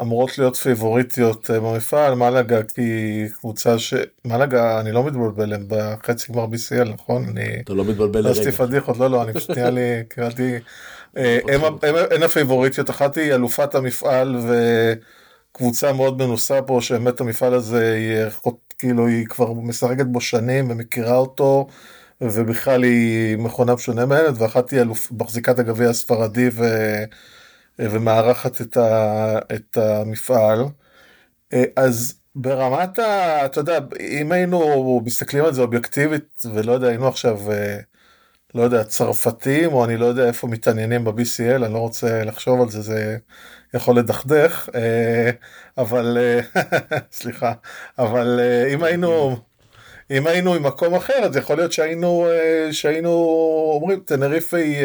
[0.00, 3.94] אמורות להיות פיבוריטיות אה, במפעל, מלאגה כי קבוצה ש...
[4.24, 7.24] מלאגה, אני לא מתבלבל, הם בחצי גמר BCL, נכון?
[7.28, 7.60] אני...
[7.64, 8.30] אתה לא מתבלבל לרגע.
[8.30, 10.58] עשיתי פדיחות, לא, לא, אני פשוט נהיה לי, קראתי...
[11.16, 11.38] אה,
[12.10, 14.36] הן הפיבוריטיות, אחת היא אלופת המפעל
[15.52, 21.16] וקבוצה מאוד מנוסה פה, שבאמת המפעל הזה, היא, כאילו היא כבר משחקת בו שנים ומכירה
[21.16, 21.66] אותו,
[22.20, 26.64] ובכלל היא מכונה משונה מעניינת, ואחת היא מחזיקת הגביע הספרדי ו,
[27.78, 30.64] ומארחת את, ה, את המפעל.
[31.52, 33.44] אה, אז ברמת ה...
[33.44, 37.52] אתה יודע, אם היינו מסתכלים על זה אובייקטיבית, ולא יודע, היינו עכשיו...
[37.52, 37.78] אה,
[38.54, 42.70] לא יודע, צרפתים, או אני לא יודע איפה מתעניינים ב-BCL, אני לא רוצה לחשוב על
[42.70, 43.16] זה, זה
[43.74, 45.30] יכול לדכדך, אה,
[45.78, 46.40] אבל, אה,
[47.12, 47.52] סליחה,
[47.98, 49.36] אבל אה, אם היינו,
[50.10, 52.26] אם היינו עם מקום אחר, אז יכול להיות שהיינו,
[52.72, 53.10] שהיינו
[53.74, 54.84] אומרים, טנריפה היא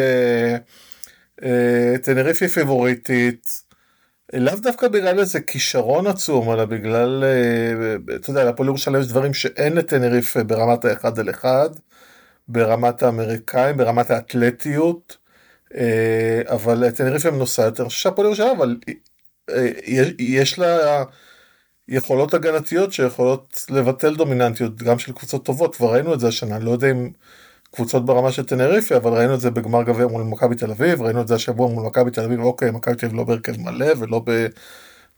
[2.54, 3.64] פיבוריטית.
[4.32, 7.24] לאו דווקא בגלל איזה כישרון עצום, אלא בגלל,
[8.16, 11.68] אתה יודע, להפועל ירושלים יש דברים שאין לטנריפה ברמת האחד על אחד,
[12.48, 15.16] ברמת האמריקאים, ברמת האתלטיות,
[16.46, 18.76] אבל טנריפה מנוסה יותר, אני חושב שהפועל ירושלים, אבל
[20.18, 21.04] יש לה
[21.88, 26.70] יכולות הגנתיות שיכולות לבטל דומיננטיות גם של קבוצות טובות, כבר ראינו את זה השנה, לא
[26.70, 27.10] יודע אם
[27.74, 31.20] קבוצות ברמה של טנריפי, אבל ראינו את זה בגמר גביע מול מכבי תל אביב, ראינו
[31.20, 34.24] את זה השבוע מול מכבי תל אביב, אוקיי, מכבי תל אביב לא בהרכב מלא ולא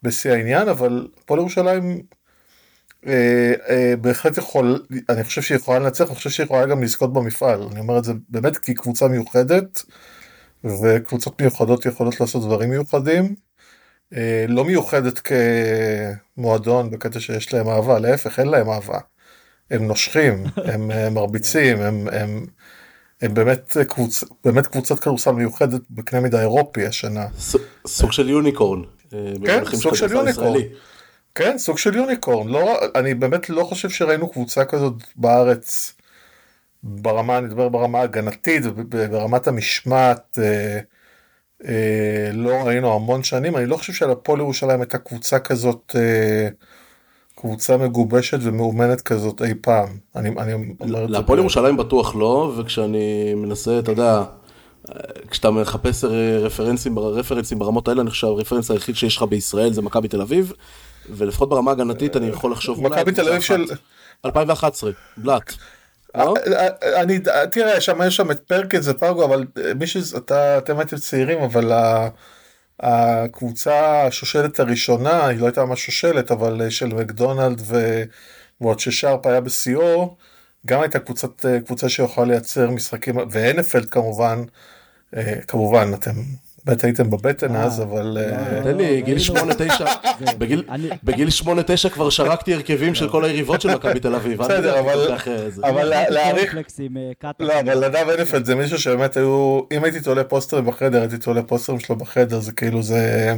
[0.02, 2.00] בשיא העניין, אבל הפועל ירושלים אה, אה,
[4.00, 7.80] בהחלט יכול, אני חושב שהיא יכולה לנצח, אני חושב שהיא יכולה גם לזכות במפעל, אני
[7.80, 9.82] אומר את זה באמת כי קבוצה מיוחדת,
[10.64, 13.34] וקבוצות מיוחדות יכולות לעשות דברים מיוחדים.
[14.14, 15.20] אה, לא מיוחדת
[16.36, 18.98] כמועדון בקטע שיש להם אהבה, להפך, אין להם אהבה.
[19.70, 22.46] הם נושכים, הם מרביצים, הם, הם,
[23.22, 27.26] הם באמת, קבוצ, באמת קבוצת כדורסל מיוחדת בקנה מידה אירופי השנה.
[27.86, 28.82] סוג של יוניקורן.
[29.14, 30.60] אה, כן, סוג של יוניקורן.
[31.36, 32.48] כן, סוג של יוניקורן.
[32.48, 35.94] לא, אני באמת לא חושב שראינו קבוצה כזאת בארץ
[36.82, 38.62] ברמה, אני מדבר ברמה הגנתית,
[39.10, 40.38] ברמת המשמעת.
[40.42, 40.78] אה,
[41.68, 46.48] אה, לא ראינו המון שנים, אני לא חושב שלפועל ירושלים הייתה קבוצה כזאת, אה,
[47.34, 49.88] קבוצה מגובשת ומאומנת כזאת אי פעם.
[50.16, 51.18] אני, אני אומר את זה.
[51.18, 54.22] לפועל ירושלים בטוח לא, וכשאני מנסה, אתה יודע,
[55.30, 56.04] כשאתה מחפש
[56.40, 60.52] רפרנסים, רפרנסים ברמות האלה, אני חושב שהרפרנס היחיד שיש לך בישראל זה מכבי תל אביב,
[61.10, 63.64] ולפחות ברמה הגנתית אני יכול לחשוב מכבי תל אביב של...
[64.24, 65.52] 2011, בלאט.
[66.16, 66.34] לא?
[66.96, 67.18] אני,
[67.50, 69.44] תראה, שם יש שם את פרקינס ופרגו, אבל
[69.76, 71.72] מי שאתה, אתם הייתם צעירים, אבל
[72.80, 77.62] הקבוצה השושלת הראשונה, היא לא הייתה ממש שושלת, אבל של מקדונלד
[78.60, 80.16] ועוד ששרפ היה בשיאו,
[80.66, 84.42] גם הייתה קבוצת, קבוצה שיכולה לייצר משחקים, והנפלד כמובן,
[85.46, 86.12] כמובן, אתם
[86.66, 88.02] באמת הייתם בבטן אה, אז, אבל...
[88.02, 89.32] לא, אה, תן לי, גיל 8-9,
[91.04, 91.28] בגיל
[91.84, 94.38] 8-9 כבר שרקתי הרכבים של כל היריבות של מכבי תל אביב.
[94.38, 96.56] בסדר, אבל להעריך...
[96.56, 99.60] אה, לא, אבל נדב הנפלד זה מישהו שבאמת היו...
[99.72, 103.34] אם הייתי תולה פוסטרים בחדר, הייתי תולה פוסטרים שלו בחדר, זה כאילו זה...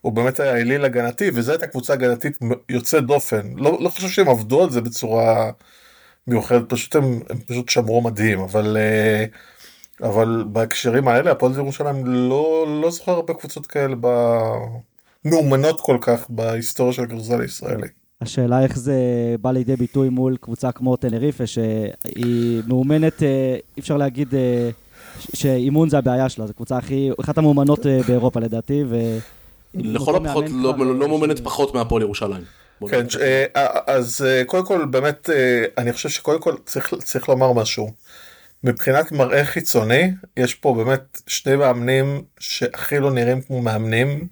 [0.00, 3.52] הוא באמת היה אליל הגנתי, וזו הייתה קבוצה הגנתית יוצאת דופן.
[3.56, 5.50] לא, לא חושב שהם עבדו על זה בצורה
[6.26, 8.76] מיוחדת, פשוט הם, הם פשוט שמרו מדהים, אבל...
[8.76, 9.54] Uh,
[10.02, 13.94] אבל בהקשרים האלה הפועל ירושלים לא, לא זוכר הרבה קבוצות כאלה
[15.24, 17.88] מאומנות כל כך בהיסטוריה של הכדורסל הישראלי.
[18.20, 18.96] השאלה איך זה
[19.40, 24.70] בא לידי ביטוי מול קבוצה כמו טנריפה שהיא מאומנת, אה, אי אפשר להגיד אה,
[25.34, 28.84] שאימון זה הבעיה שלה, זו קבוצה הכי, אחת המאומנות אה, באירופה לדעתי.
[28.88, 29.18] ו...
[29.74, 32.42] לכל הפחות לא, לא מאומנת פחות מהפועל ירושלים.
[32.88, 33.06] כן,
[33.86, 35.30] אז קודם כל באמת
[35.78, 37.90] אני חושב שקודם כל צריך, צריך לומר משהו.
[38.64, 44.26] מבחינת מראה חיצוני, יש פה באמת שני מאמנים שהכי לא נראים כמו מאמנים.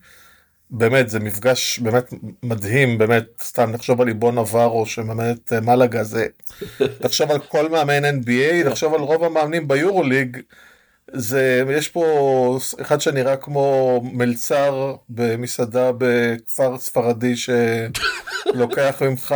[0.70, 6.04] באמת, זה מפגש באמת מדהים, באמת, סתם נחשוב על ליבון נברו שמאמן את אה, מלאגה,
[6.04, 6.26] זה...
[7.02, 10.38] תחשוב על כל מאמן NBA, תחשוב על רוב המאמנים ביורוליג,
[11.12, 19.34] זה, יש פה אחד שנראה כמו מלצר במסעדה בכפר ספרדי שלוקח ממך,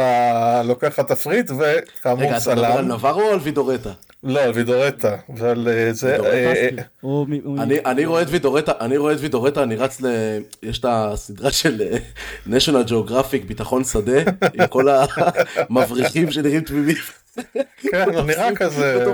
[0.65, 2.59] לוקח לך תפריט וכאמור צלם.
[2.59, 3.93] רגע, אתה מדבר על נברו או על וידורטה?
[4.27, 6.17] לא, על וידורטה, ועל אה, זה...
[6.17, 6.53] אה,
[7.05, 10.07] אה, אני רואה את וידורטה, אני רואה את וידורטה, אני רץ ל...
[10.63, 11.83] יש את הסדרה של
[12.47, 14.21] national geographic ביטחון שדה,
[14.55, 14.87] עם כל
[15.69, 16.97] המבריחים שנראים תמימים.
[17.77, 19.05] כן, הוא נראה כזה.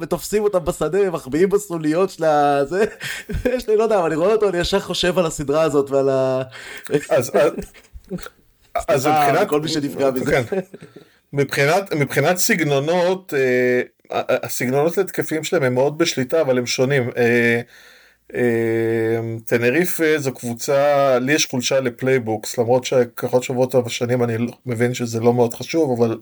[0.00, 2.84] ותופסים אותם בשדה, מחביאים בסוליות של הזה.
[3.56, 6.08] יש לי, לא יודע, אבל אני רואה אותו, אני ישר חושב על הסדרה הזאת ועל
[6.08, 6.42] ה...
[8.88, 9.48] אז מבחינת...
[9.48, 10.42] כל מי שנפגע מזה.
[10.42, 10.58] כן.
[11.32, 13.82] מבחינת, מבחינת סגנונות, אה,
[14.28, 17.10] הסגנונות התקפיים שלהם הם מאוד בשליטה, אבל הם שונים.
[17.16, 17.60] אה,
[18.34, 24.94] אה, טנריפה זו קבוצה, לי יש חולשה ל playbooks, למרות שככל שבועות השנים אני מבין
[24.94, 26.18] שזה לא מאוד חשוב, אבל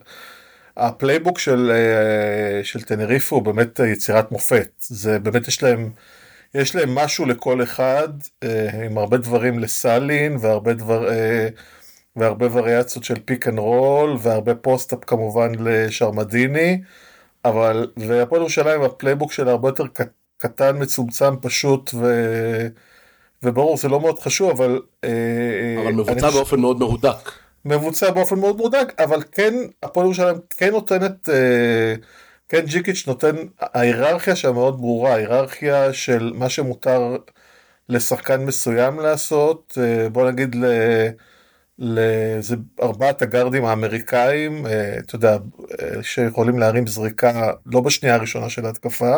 [0.77, 4.71] ה playbook של, אה, של טנריפה הוא באמת יצירת מופת.
[4.81, 5.91] זה באמת יש להם,
[6.55, 8.09] יש להם משהו לכל אחד,
[8.43, 11.13] אה, עם הרבה דברים לסאלין והרבה דבר...
[11.13, 11.49] אה,
[12.17, 16.81] והרבה וריאציות של פיק אנד רול והרבה פוסט-אפ כמובן לשרמדיני
[17.45, 19.85] אבל והפועל ירושלים ה playbook שלה הרבה יותר
[20.37, 22.07] קטן מצומצם פשוט ו...
[23.43, 24.81] וברור זה לא מאוד חשוב אבל
[25.83, 26.61] אבל מבוצע באופן ש...
[26.61, 27.33] מאוד מהודק.
[27.65, 31.29] מבוצע באופן מאוד מהודק אבל כן הפועל ירושלים כן נותנת
[32.49, 37.17] כן ג'יקיץ' נותן ההיררכיה שם מאוד ברורה ההיררכיה של מה שמותר
[37.89, 39.79] לשחקן מסוים לעשות
[40.13, 40.57] בוא נגיד
[41.81, 45.33] לזה ארבעת הגארדים האמריקאים, אה, אתה יודע,
[45.83, 49.17] אה, שיכולים להרים זריקה לא בשנייה הראשונה של ההתקפה,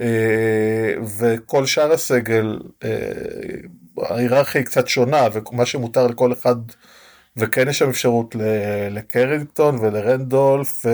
[0.00, 2.58] אה, וכל שאר הסגל,
[3.98, 6.56] ההיררכיה היא קצת שונה, ומה שמותר לכל אחד,
[7.36, 8.36] וכן יש שם אפשרות
[8.90, 10.84] לקרינגטון ולרנדולף,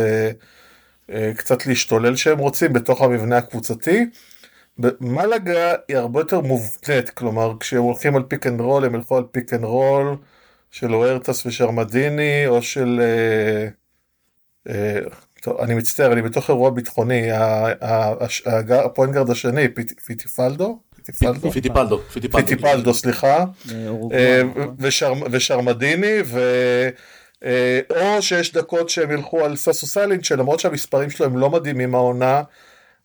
[1.36, 4.06] קצת להשתולל שהם רוצים בתוך המבנה הקבוצתי.
[5.00, 9.24] מלאגה היא הרבה יותר מובנית, כלומר כשהם הולכים על פיק אנד רול הם ילכו על
[9.32, 10.16] פיק אנד רול
[10.70, 13.00] של הוארטס ושרמדיני או של...
[13.00, 13.68] אה,
[14.68, 15.00] אה,
[15.40, 17.28] טוב, אני מצטער, אני בתוך אירוע ביטחוני,
[18.84, 19.68] ה point guard השני,
[20.06, 20.78] פיטיפלדו?
[20.94, 21.98] פיטיפלדו, פיטיפלדו,
[22.32, 23.44] פיטיפלדו, סליחה,
[24.12, 24.74] אה, נכון.
[25.30, 26.16] ושרמדיני,
[27.90, 32.42] או שיש דקות שהם ילכו על סאסו סאלין, שלמרות שהמספרים שלו הם לא מדהימים העונה,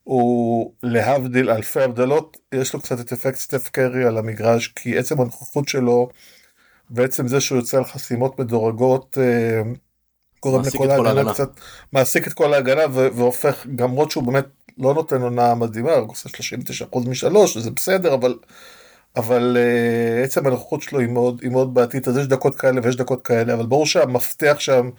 [0.03, 5.21] הוא להבדיל אלפי הבדלות, יש לו קצת את אפקט סטף קרי על המגרש, כי עצם
[5.21, 6.09] הנוכחות שלו,
[6.91, 9.61] ועצם זה שהוא יוצא על חסימות מדורגות, אה,
[10.43, 11.49] גורם לכל ההגנה קצת,
[11.93, 14.45] מעסיק את כל ההגנה והופך, למרות שהוא באמת
[14.77, 16.29] לא נותן עונה מדהימה, הוא עושה
[16.93, 18.35] 39% משלוש, זה בסדר, אבל,
[19.15, 22.95] אבל uh, עצם הנוכחות שלו היא מאוד, היא מאוד בעתיד, אז יש דקות כאלה ויש
[22.95, 24.89] דקות כאלה, אבל ברור שהמפתח שם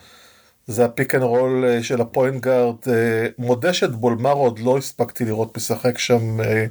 [0.67, 2.75] זה הפיק אנד רול של ה point guard.
[2.89, 6.65] אה, מודה שאת בולמרו עוד לא הספקתי לראות משחק שם, אה,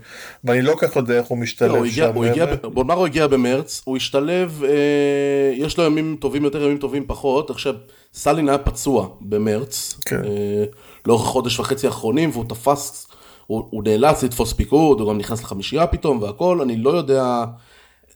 [0.44, 2.16] ואני לא כל כך יודע איך הוא משתלב לא, הוא הגיע, שם.
[2.16, 7.04] הוא הגיע, בולמרו הגיע במרץ, הוא השתלב, אה, יש לו ימים טובים יותר, ימים טובים
[7.08, 7.50] פחות.
[7.50, 7.74] עכשיו,
[8.14, 10.22] סאלין היה פצוע במרץ, כן.
[11.06, 13.08] לאורך חודש וחצי האחרונים, והוא תפס,
[13.48, 17.46] הוא, הוא נאלץ לתפוס פיקוד, הוא גם נכנס לחמישייה פתאום והכל, אני לא יודע...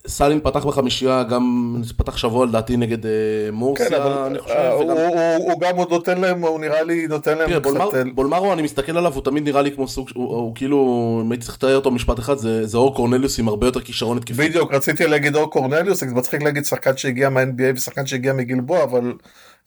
[0.08, 3.10] סאלין פתח בחמישייה, גם פתח שבוע לדעתי נגד אה,
[3.52, 4.54] מורסיה, כן, אבל, אני חושב.
[4.54, 4.90] אה, וגם...
[4.90, 7.62] הוא, הוא, הוא גם עוד נותן להם, הוא נראה לי נותן להם קצת...
[7.62, 11.32] בולמר, בולמרו, אני מסתכל עליו, הוא תמיד נראה לי כמו סוג, הוא, הוא כאילו, אם
[11.32, 14.48] הייתי צריך לתאר אותו משפט אחד, זה, זה אור קורנליוס עם הרבה יותר כישרון התקפי.
[14.48, 19.12] בדיוק, רציתי להגיד אור קורנליוס, זה מצחיק להגיד שחקן שהגיע מה-NBA ושחקן שהגיע מגלבוע, אבל...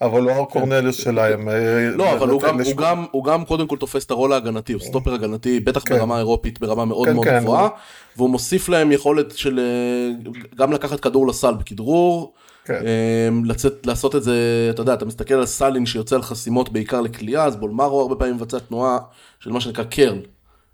[0.02, 1.04] אבל הוא קורנליוס כן.
[1.04, 1.50] שלהם.
[1.50, 4.74] אה, לא, אבל הוא גם, הוא, גם, הוא גם קודם כל תופס את הרול ההגנתי,
[4.74, 5.98] הוא סטופר הגנתי, בטח כן.
[5.98, 7.70] ברמה אירופית, ברמה מאוד כן, מאוד כן, גבוהה, הוא...
[8.18, 12.34] והוא מוסיף להם יכולת של אה, גם לקחת כדור לסל בכדרור,
[12.66, 12.74] כן.
[12.74, 17.02] אה, לצאת, לעשות את זה, אתה יודע, אתה מסתכל על סאלין שיוצא על חסימות בעיקר
[17.02, 18.98] לקליעה, אז בולמרו הרבה פעמים מבצע תנועה
[19.40, 20.20] של מה שנקרא קרל.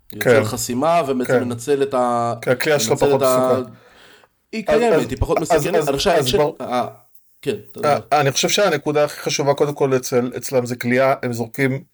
[0.08, 0.16] כן.
[0.16, 1.44] יוצא על חסימה ובעצם כן.
[1.44, 2.34] מנצל את ה...
[2.42, 3.70] כן, הקליעה שלו פחות מסוכן.
[4.52, 5.74] היא קיימת, היא פחות מסוכנת.
[7.42, 7.56] כן.
[7.84, 11.84] אה, אני חושב שהנקודה הכי חשובה קודם כל אצל, אצלם זה כליאה, הם זורקים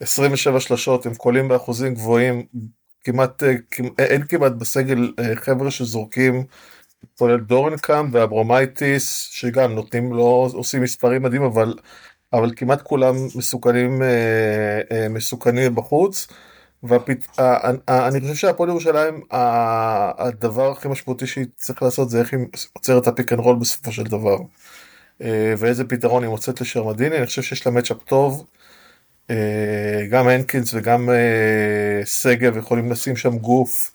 [0.00, 2.46] 27 שלשות, הם קולים באחוזים גבוהים,
[3.04, 6.44] כמעט, אה, כמעט אין כמעט בסגל אה, חבר'ה שזורקים,
[7.18, 11.74] כולל דורנקאמפ ואברומייטיס, שגם נותנים לו, עושים מספרים מדהים, אבל,
[12.32, 14.02] אבל כמעט כולם מסוכנים,
[15.10, 16.26] מסוכנים בחוץ.
[16.82, 22.40] ואני חושב שהפועל ירושלים, הדבר הכי משמעותי שהיא צריך לעשות זה איך היא
[22.72, 24.36] עוצרת את הפיק אנד רול בסופו של דבר.
[25.22, 28.46] אה, ואיזה פתרון היא מוצאת לשרמדיני, אני חושב שיש לה matchup טוב.
[29.30, 33.92] אה, גם הנקינס וגם אה, שגב יכולים לשים שם גוף.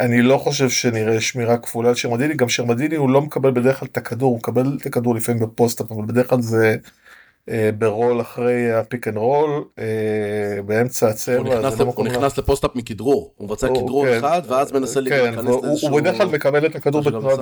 [0.00, 3.88] אני לא חושב שנראה שמירה כפולה על שרמדיני, גם שרמדיני הוא לא מקבל בדרך כלל
[3.92, 6.76] את הכדור, הוא מקבל את הכדור לפעמים בפוסט-אפ, אבל בדרך כלל זה
[7.78, 11.54] ברול אחרי הפיק אנד רול, אה, באמצע הצבע.
[11.94, 14.18] הוא נכנס לפוסט-אפ מכדרור, הוא מבצע כדרור כן.
[14.18, 15.88] אחד ואז מנסה כן, להיכנס לאיזשהו...
[15.88, 17.36] הוא בדרך כלל מקבל את הכדור בתנועה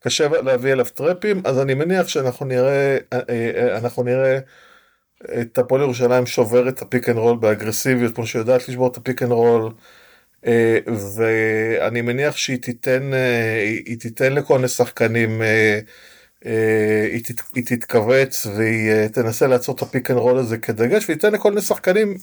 [0.00, 4.38] וקשה להביא אליו טראפים, אז אני מניח שאנחנו נראה, אה, אנחנו נראה
[5.40, 9.32] את הפועל ירושלים שובר את הפיק אנד רול באגרסיביות, כמו שיודעת לשבור את הפיק אנד
[9.32, 9.72] רול.
[11.16, 13.10] ואני מניח שהיא תיתן,
[14.00, 15.78] תיתן לכל מיני שחקנים אה,
[17.22, 21.50] תת, היא תתכווץ והיא אה, תנסה לעצור את הפיק אנד רול הזה כדגש וייתן לכל
[21.50, 22.16] מיני שחקנים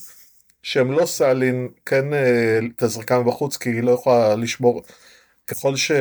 [0.63, 4.83] שהם לא סאלין כן אה, את הזריקה מבחוץ כי היא לא יכולה לשמור
[5.47, 5.91] ככל, ש,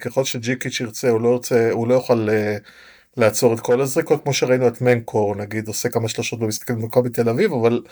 [0.00, 2.28] ככל שג'יקיץ' ירצה הוא לא ירצה הוא לא יוכל
[3.16, 7.28] לעצור את כל הזריקות כמו שראינו את מנקור נגיד עושה כמה שלושות במשחק במכבי תל
[7.28, 7.82] אביב אבל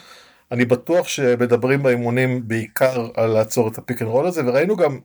[0.53, 4.99] אני בטוח שמדברים באימונים בעיקר על לעצור את הפיק אנד רול הזה וראינו גם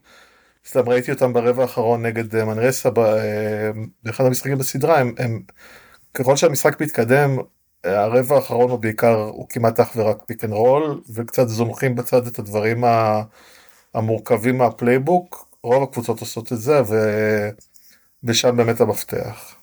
[0.66, 3.70] סתם ראיתי אותם ברבע האחרון נגד אה, מנרסה אה,
[4.02, 5.42] באחד המשחקים בסדרה, הם, הם
[6.14, 7.38] ככל שהמשחק מתקדם,
[7.84, 12.26] אה, הרבע האחרון הוא בעיקר, הוא כמעט אך ורק פיק אנד רול, וקצת זונחים בצד
[12.26, 12.84] את הדברים
[13.94, 16.94] המורכבים מה playbook, רוב הקבוצות עושות את זה, ו...
[18.24, 19.54] ושם באמת המפתח.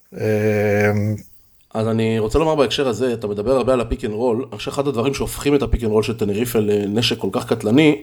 [1.76, 4.72] אז אני רוצה לומר בהקשר הזה, אתה מדבר הרבה על הפיק אנד רול, אני חושב
[4.72, 8.02] שאחד הדברים שהופכים את הפיק אנד רול של טנריפה לנשק כל כך קטלני,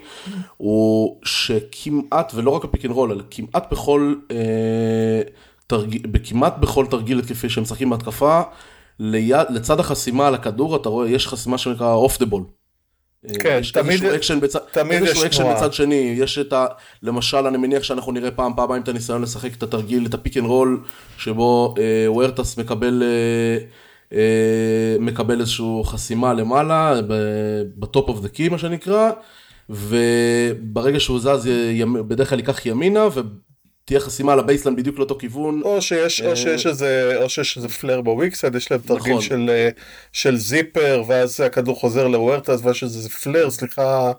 [0.56, 5.22] הוא שכמעט, ולא רק הפיק אנד רול, אלא כמעט בכל, אה,
[5.66, 6.18] תרג...
[6.24, 8.40] כמעט בכל תרגיל התקפי שהם משחקים בהתקפה,
[8.98, 12.42] ליד, לצד החסימה על הכדור, אתה רואה, יש חסימה שנקרא off the ball.
[13.40, 15.56] כן, יש תמיד- איזשהו אקשן בצד, תמיד איזשהו יש אקשן תנועה.
[15.56, 16.66] בצד שני, יש את ה...
[17.02, 20.46] למשל, אני מניח שאנחנו נראה פעם, פעמיים את הניסיון לשחק את התרגיל, את הפיק אנד
[20.46, 20.80] רול,
[21.18, 23.64] שבו אה, וורטס מקבל, אה,
[24.18, 24.24] אה,
[25.00, 26.94] מקבל איזושהי חסימה למעלה,
[27.78, 29.10] ב top of the key מה שנקרא,
[29.70, 33.08] וברגע שהוא זז, ימ- בדרך כלל ייקח ימינה,
[33.84, 35.62] ותהיה חסימה ל baseline בדיוק לאותו כיוון.
[35.62, 39.12] או שיש, או שיש איזה, או שיש איזה flare ב weak side, יש להם תרגיל
[39.12, 39.22] נכון.
[39.22, 39.68] של, אה,
[40.12, 44.12] של zipper, ואז הכדור חוזר לוורטס, ואז יש איזה flare, סליחה,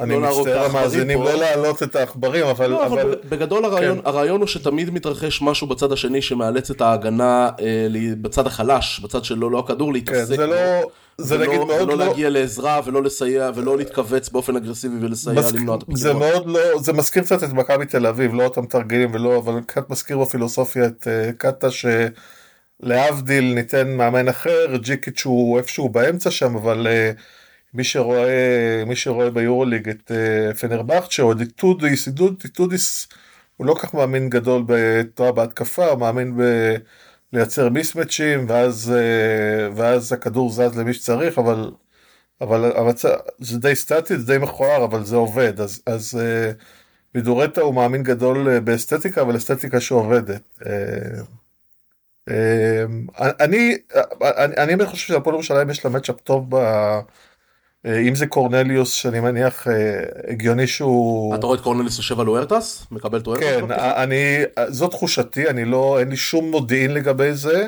[0.00, 1.22] אני להרוג את מצטער המאזינים.
[1.22, 4.06] לא להעלות את העכברים, אבל, לא, אבל אבל בגדול הרעיון, כן.
[4.06, 7.86] הרעיון הוא שתמיד מתרחש משהו בצד השני שמאלץ את ההגנה אה,
[8.20, 10.36] בצד החלש, בצד שלו, לא הכדור, כן, להתעסק.
[10.36, 14.56] זה לא, זה ולא, נגיד מאוד ולא לא, להגיע לעזרה ולא לסייע ולא להתכווץ באופן
[14.56, 16.28] אגרסיבי ולסייע מזכ- למנוע את זה הפיגוע.
[16.30, 19.90] מאוד לא, זה מזכיר קצת את מכבי תל אביב, לא אותם תרגילים ולא, אבל קצת
[19.90, 21.68] מזכיר בפילוסופיה את אה, קאטה
[22.82, 27.10] שלהבדיל ניתן מאמן אחר, ג'יקיץ' הוא איפשהו באמצע שם, אבל אה,
[27.74, 28.30] מי שרואה,
[28.86, 33.08] מי שרואה ביורוליג את אה, פנרבכצ'ה או את איטודיס, איטוד- איטודיס
[33.56, 36.42] הוא לא כך מאמין גדול בתנועה בהתקפה, הוא מאמין ב...
[37.32, 41.70] לייצר מיסמצ'ים ואז, אה, ואז הכדור זז למי שצריך, אבל
[42.40, 43.04] אבל המצ...
[43.38, 45.60] זה די סטטי, זה די מכוער, אבל זה עובד.
[45.60, 46.52] אז, אז אה,
[47.14, 50.58] וידורטה הוא מאמין גדול אה, באסתטיקה, אבל אסתטיקה שעובדת.
[53.40, 53.76] אני,
[54.22, 56.56] אני, אני חושב שלפועל ירושלים יש לה מצ'אפ טוב ב...
[57.86, 59.72] אה, אם זה קורנליוס, שאני מניח אה,
[60.28, 61.34] הגיוני שהוא...
[61.34, 62.86] אתה רואה את קורנליס יושב על אוארטס?
[62.90, 63.44] מקבל את אוארטס?
[63.44, 67.66] כן, אני, זו תחושתי, אני לא, אין לי שום מודיעין לגבי זה,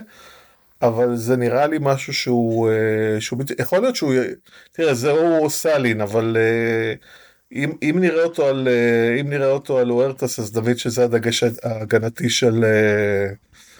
[0.82, 4.14] אבל זה נראה לי משהו שהוא, אה, שהוא יכול להיות שהוא,
[4.72, 6.36] תראה, זהו סאלין, אבל
[7.52, 8.68] אם, אם נראה אותו על,
[9.20, 12.64] אם נראה אותו על אוארטס, אז דוד שזה הדגש ההגנתי של,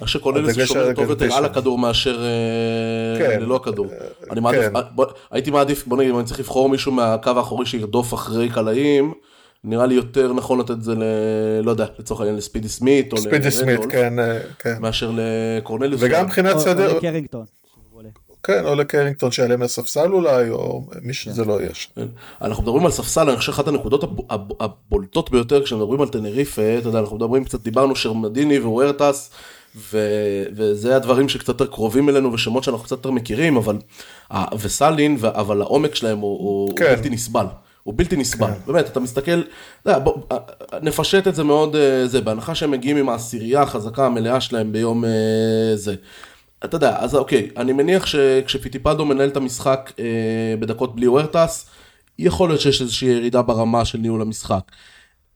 [0.01, 1.45] איך שקורנליס שומר טוב יותר על.
[1.45, 3.40] הכדור מאשר אה, כן.
[3.42, 3.86] ללא הכדור.
[4.30, 4.80] אני מעדיף, כן.
[4.95, 9.12] בוא- הייתי מעדיף, בוא נגיד, אם אני צריך לבחור מישהו מהקו האחורי שירדוף אחרי קלעים,
[9.64, 11.03] נראה לי יותר נכון לתת את זה ל...
[11.62, 14.74] לא יודע, לצורך העניין לספידי סמית, או ספידי סמית, כן, אה, כן.
[14.80, 16.01] מאשר לקורנליוס.
[16.05, 17.45] וגם מבחינת או- סדר, או לקרינגטון.
[18.47, 21.59] כן, או לקרינגטון שיעלה מהספסל אולי, או מי שזה לא.
[21.97, 22.07] כן.
[22.42, 26.78] אנחנו מדברים על ספסל, אני חושב שאחת הנקודות הב- הב- הבולטות ביותר כשמדברים על טנריפה,
[26.78, 29.30] אתה יודע, אנחנו מדברים קצת, דיברנו שרמדיני ווורטס,
[29.76, 29.98] ו-
[30.56, 33.76] וזה הדברים שקצת יותר קרובים אלינו ושמות שאנחנו קצת יותר מכירים, אבל,
[34.30, 36.94] ה- וסאלין, ו- אבל העומק שלהם הוא, הוא, הוא כן.
[36.96, 37.46] בלתי נסבל.
[37.82, 39.42] הוא בלתי נסבל, באמת, אתה מסתכל,
[39.86, 40.36] יודע, בוא, אה,
[40.82, 45.04] נפשט את זה מאוד, אה, זה, בהנחה שהם מגיעים עם העשירייה החזקה המלאה שלהם ביום
[45.04, 45.10] אה,
[45.74, 45.94] זה.
[46.64, 50.04] אתה יודע, אז אוקיי, אני מניח שכשפיטיפדו מנהל את המשחק אה,
[50.60, 51.66] בדקות בלי וורטס,
[52.18, 54.62] יכול להיות שיש איזושהי ירידה ברמה של ניהול המשחק.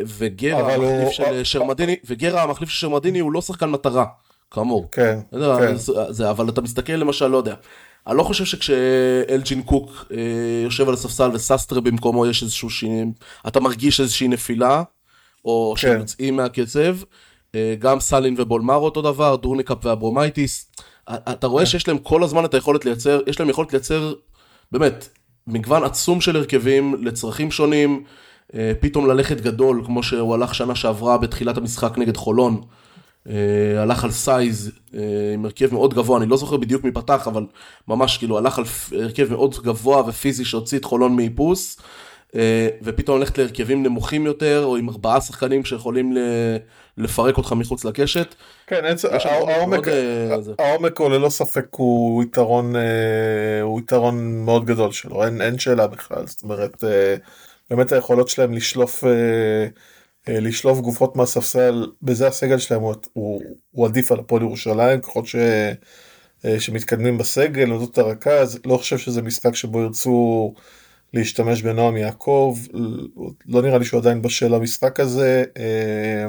[0.02, 4.04] וגרה אבל הוא- המחליף של שרמדיני, וגרה המחליף של שרמדיני הוא לא שחקן מטרה,
[4.50, 4.88] כאמור.
[4.92, 5.76] כן, כן.
[6.10, 7.54] זה, אבל אתה מסתכל למשל, לא יודע,
[8.06, 10.16] אני לא חושב שכשאלג'ין קוק אה,
[10.64, 13.12] יושב על הספסל וססטרה במקומו יש איזשהו שינוי,
[13.48, 14.82] אתה מרגיש איזושהי נפילה,
[15.44, 15.80] או כן.
[15.80, 16.96] שהם יוצאים מהקצב,
[17.54, 20.70] אה, גם סאלין ובולמר אותו דבר, דורנקאמפ ואברומייטיס,
[21.10, 24.14] אתה רואה שיש להם כל הזמן את היכולת לייצר, יש להם יכולת לייצר,
[24.72, 25.08] באמת,
[25.46, 28.04] מגוון עצום של הרכבים לצרכים שונים,
[28.54, 32.60] אה, פתאום ללכת גדול, כמו שהוא הלך שנה שעברה בתחילת המשחק נגד חולון.
[33.28, 35.00] אה, הלך על סייז אה,
[35.34, 37.46] עם הרכב מאוד גבוה, אני לא זוכר בדיוק מי פתח, אבל
[37.88, 41.80] ממש כאילו הלך על הרכב מאוד גבוה ופיזי שהוציא את חולון מאיפוס,
[42.34, 46.16] אה, ופתאום הולכת להרכבים נמוכים יותר, או עם ארבעה שחקנים שיכולים
[46.98, 48.34] לפרק אותך מחוץ לקשת.
[48.66, 48.84] כן,
[50.58, 52.72] העומק, הוא ללא ספק הוא יתרון,
[53.62, 56.84] הוא יתרון מאוד גדול שלו, אין, שאלה בכלל, זאת אומרת,
[57.70, 59.04] באמת היכולות שלהם לשלוף,
[60.28, 65.36] לשלוף גופות מהספסל, בזה הסגל שלהם הוא, הוא, הוא עדיף על הפועל ירושלים, ככל ש,
[66.44, 70.54] אה, שמתקדמים בסגל, נותנות הרכז, לא חושב שזה משחק שבו ירצו
[71.14, 72.56] להשתמש בנועם יעקב,
[73.46, 75.44] לא נראה לי שהוא עדיין בשל למשחק הזה.
[75.56, 76.26] אה,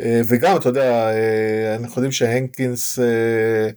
[0.00, 3.70] אה, וגם אתה יודע אה, אנחנו יודעים שהנקינס אה,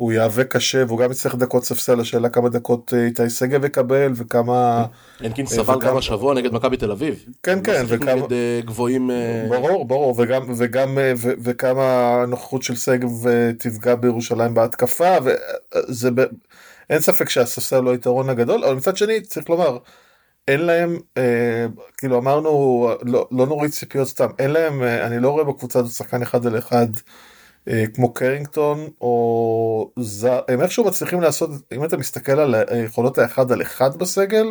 [0.00, 4.12] הוא יהווה קשה והוא גם יצטרך דקות ספסל השאלה כמה דקות אה, איתי שגב יקבל
[4.14, 4.86] וכמה
[5.20, 7.24] הנקין אה, סבל גם השבוע נגד מכבי תל אביב.
[7.42, 9.10] כן, הוא כן, וכמה- נגד אה, גבוהים...
[9.48, 11.82] ברור ברור וגם וגם ו- וכמה
[12.22, 13.10] הנוכחות של שגב
[13.58, 16.24] תפגע בירושלים בהתקפה וזה ב-
[16.90, 19.78] אין ספק שהספסל לא היתרון הגדול אבל מצד שני צריך לומר
[20.48, 21.66] אין להם אה,
[21.98, 22.50] כאילו אמרנו
[23.02, 26.46] לא, לא נוריד ציפיות סתם אין להם אה, אני לא רואה בקבוצה הזאת שחקן אחד
[26.46, 26.86] על אחד
[27.94, 33.62] כמו קרינגטון או זר הם איכשהו מצליחים לעשות אם אתה מסתכל על היכולות האחד על
[33.62, 34.46] אחד בסגל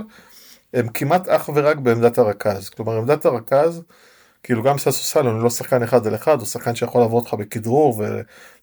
[0.74, 2.70] הם כמעט אך ורק בעמדת הרכז.
[2.70, 3.82] כלומר עמדת הרכז
[4.44, 7.34] כאילו גם ססו סלון הוא לא שחקן אחד על אחד הוא שחקן שיכול לעבור אותך
[7.34, 8.02] בכדרור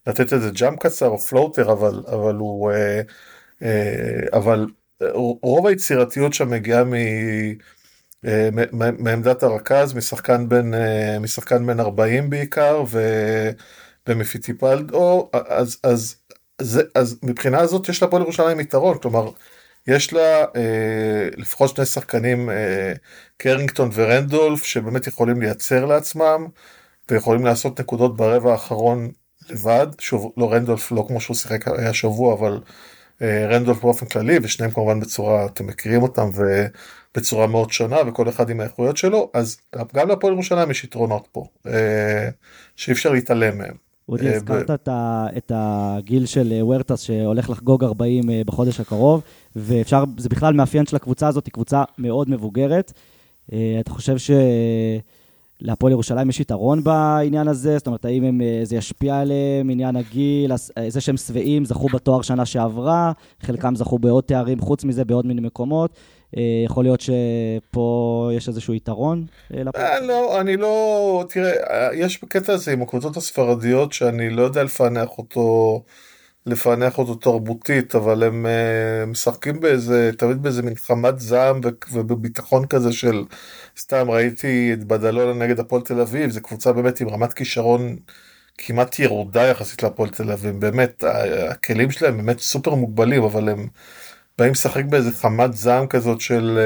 [0.05, 3.01] ולתת איזה ג'אמפ קצר או פלוטר אבל אבל הוא אה,
[3.63, 4.67] אה, אבל
[5.43, 6.93] רוב היצירתיות שם מגיעה מ...
[8.25, 8.49] אה,
[8.99, 12.83] מעמדת הרכז, משחקן בן, אה, משחקן בן 40 בעיקר,
[14.07, 16.15] ומפיטיפלדו, אז, אז,
[16.59, 19.29] אז, אז מבחינה הזאת יש לפועל ירושלים יתרון, כלומר,
[19.87, 22.93] יש לה אה, לפחות שני שחקנים, אה,
[23.37, 26.47] קרינגטון ורנדולף, שבאמת יכולים לייצר לעצמם,
[27.11, 29.11] ויכולים לעשות נקודות ברבע האחרון
[29.49, 32.59] לבד, שוב, לא רנדולף, לא כמו שהוא שיחק היה שבוע, אבל
[33.21, 38.49] אה, רנדולף באופן כללי, ושניהם כמובן בצורה, אתם מכירים אותם, ובצורה מאוד שונה, וכל אחד
[38.49, 39.57] עם האיכויות שלו, אז
[39.93, 42.29] גם להפועל ירושלים יש יתרונות פה, אה,
[42.75, 43.86] שאי אפשר להתעלם מהם.
[44.09, 44.89] אודי, אה, הזכרת
[45.37, 49.21] את הגיל של וורטס שהולך לחגוג 40 בחודש הקרוב,
[49.55, 52.93] ואפשר, זה בכלל מאפיין של הקבוצה הזאת, היא קבוצה מאוד מבוגרת.
[53.79, 54.31] אתה חושב ש...
[55.61, 57.77] להפועל ירושלים יש יתרון בעניין הזה?
[57.77, 61.87] זאת אומרת, האם הם, אה, זה ישפיע עליהם, עניין הגיל, אה, זה שהם שבעים, זכו
[61.87, 65.91] בתואר שנה שעברה, חלקם זכו בעוד תארים, חוץ מזה בעוד מיני מקומות.
[66.37, 69.25] אה, יכול להיות שפה יש איזשהו יתרון?
[70.01, 71.51] לא, אני לא, תראה,
[71.93, 75.83] יש בקטע הזה עם הקבוצות הספרדיות שאני לא יודע לפענח אותו.
[76.47, 78.45] לפענח אותו תרבותית, אבל הם
[79.07, 81.61] משחקים באיזה, תמיד באיזה מין חמת זעם
[81.93, 83.23] ובביטחון כזה של,
[83.79, 87.95] סתם ראיתי את בדלונה נגד הפועל תל אביב, זו קבוצה באמת עם רמת כישרון
[88.57, 91.03] כמעט ירודה יחסית להפועל תל אביב, באמת,
[91.49, 93.67] הכלים שלהם באמת סופר מוגבלים, אבל הם
[94.37, 96.59] באים לשחק באיזה חמת זעם כזאת של...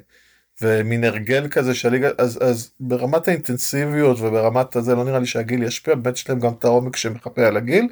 [0.00, 0.16] Uh,
[0.62, 5.62] ומין הרגל כזה של ליגה, אז, אז ברמת האינטנסיביות וברמת הזה לא נראה לי שהגיל
[5.62, 7.88] ישפיע, באמת יש להם גם את העומק שמחפה על הגיל.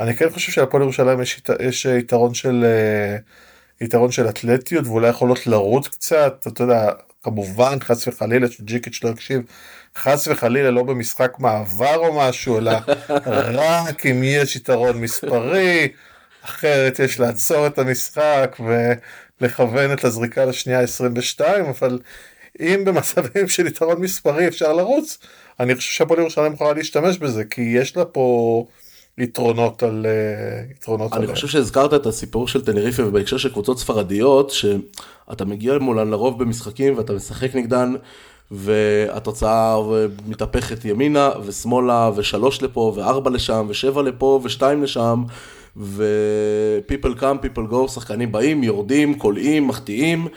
[0.00, 3.16] אני כן חושב שלפועל ירושלים יש, יש יתרון של אה,
[3.80, 6.90] יתרון של אתלטיות ואולי יכולות לרוץ קצת אתה יודע
[7.22, 9.42] כמובן חס וחלילה שג'יקיץ' לא יקשיב
[9.96, 12.72] חס וחלילה לא במשחק מעבר או משהו אלא
[13.60, 15.88] רק אם יש יתרון מספרי
[16.46, 18.56] אחרת יש לעצור את המשחק
[19.40, 21.98] ולכוון את הזריקה לשנייה 22 אבל
[22.60, 25.18] אם במצבים של יתרון מספרי אפשר לרוץ
[25.60, 28.66] אני חושב שהפועל ירושלים יכולה להשתמש בזה כי יש לה פה.
[29.18, 34.50] יתרונות על אה, יתרונות אני חושב שהזכרת את הסיפור של טנריפה ובהקשר של קבוצות ספרדיות
[34.50, 37.94] שאתה מגיע מולן לרוב במשחקים ואתה משחק נגדן
[38.50, 39.76] והתוצאה
[40.26, 45.24] מתהפכת ימינה ושמאלה ושלוש לפה וארבע לשם ושבע לפה ושתיים לשם
[45.76, 50.28] ופיפל קאם פיפל גו שחקנים באים יורדים קולעים מחטיאים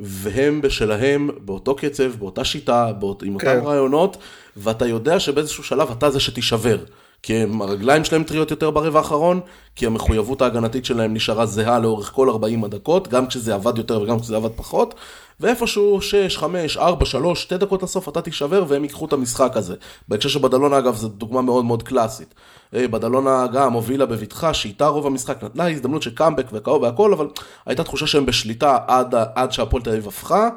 [0.00, 3.60] והם בשלהם באותו קצב באותה שיטה באות, עם אותם כן.
[3.64, 4.16] רעיונות
[4.56, 6.78] ואתה יודע שבאיזשהו שלב אתה זה שתישבר.
[7.22, 9.40] כי הם, הרגליים שלהם טריות יותר ברבע האחרון,
[9.76, 14.20] כי המחויבות ההגנתית שלהם נשארה זהה לאורך כל 40 הדקות, גם כשזה עבד יותר וגם
[14.20, 14.94] כשזה עבד פחות,
[15.40, 19.74] ואיפשהו 6, 5, 4, 3, 2 דקות לסוף אתה תישבר והם ייקחו את המשחק הזה.
[20.08, 22.34] בהקשר של בדלונה אגב זו דוגמה מאוד מאוד קלאסית.
[22.74, 26.46] אה, בדלונה גם הובילה בבטחה, שאיתה רוב המשחק נתנה הזדמנות של קאמבק
[26.82, 27.28] והכל, אבל
[27.66, 30.48] הייתה תחושה שהם בשליטה עד, עד שהפועל תל אביב הפכה,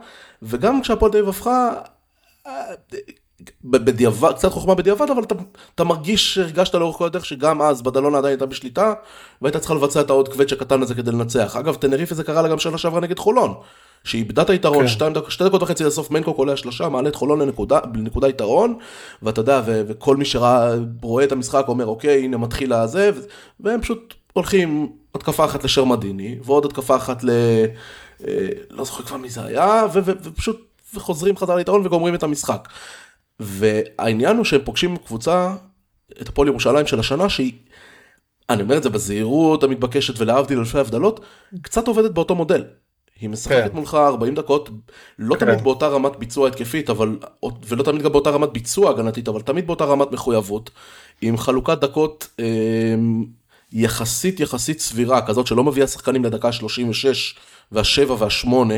[0.42, 1.72] וגם כשהפועל תל אביב הפכה,
[2.48, 2.64] אה,
[3.64, 5.36] בדיעבד, קצת חוכמה בדיעבד, אבל אתה,
[5.76, 8.94] אתה מרגיש, הרגשת לאורך כל הדרך שגם אז בדלונה עדיין הייתה בשליטה,
[9.42, 11.56] והיית צריכה לבצע את העוד קווץ' הקטן הזה כדי לנצח.
[11.56, 13.54] אגב, טנריפה זה קרה לה גם שנה שעברה נגד חולון,
[14.04, 14.88] שהיא איבדה את היתרון, כן.
[14.88, 18.78] שתי, שתי דקות וחצי לסוף מנקו קולע שלושה, מעלה את חולון לנקודה, לנקודה יתרון,
[19.24, 23.12] ואתה יודע, ו, וכל מי שרואה את המשחק אומר, אוקיי, הנה מתחיל הזה,
[23.60, 27.30] והם פשוט הולכים התקפה אחת לשרמדיני, ועוד התקפה אחת ל...
[28.28, 32.24] אה, לא זוכר כבר מי זה היה, ו, ו, ופשוט וחוזרים חזרה ליתרון וגומרים את
[32.24, 32.68] המשחק.
[33.40, 35.56] והעניין הוא שהם פוגשים קבוצה,
[36.22, 37.54] את הפועל ירושלים של השנה, שהיא,
[38.50, 41.26] אני אומר את זה בזהירות המתבקשת ולהבדיל אלפי הבדלות,
[41.62, 42.64] קצת עובדת באותו מודל.
[43.22, 43.76] היא משחקת כן.
[43.76, 44.70] מולך 40 דקות,
[45.20, 45.46] לא כן.
[45.46, 47.18] תמיד באותה רמת ביצוע התקפית, אבל,
[47.68, 50.70] ולא תמיד גם באותה רמת ביצוע הגנתית, אבל תמיד באותה רמת מחויבות,
[51.22, 52.46] עם חלוקת דקות אה,
[53.74, 57.36] יחסית יחסית סבירה, כזאת שלא מביאה שחקנים לדקה 36
[57.72, 58.76] והשבע והשמונה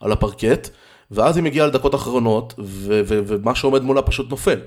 [0.00, 0.68] על הפרקט.
[1.10, 4.60] ואז היא מגיעה לדקות אחרונות, ו- ו- ומה שעומד מולה פשוט נופל.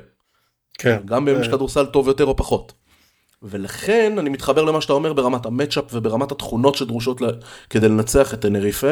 [0.77, 0.97] כן.
[1.05, 2.73] גם בימים יש כדורסל טוב יותר או פחות.
[3.43, 7.29] ולכן אני מתחבר למה שאתה אומר ברמת ה matchup וברמת התכונות שדרושות לה,
[7.69, 8.91] כדי לנצח את טנריפה.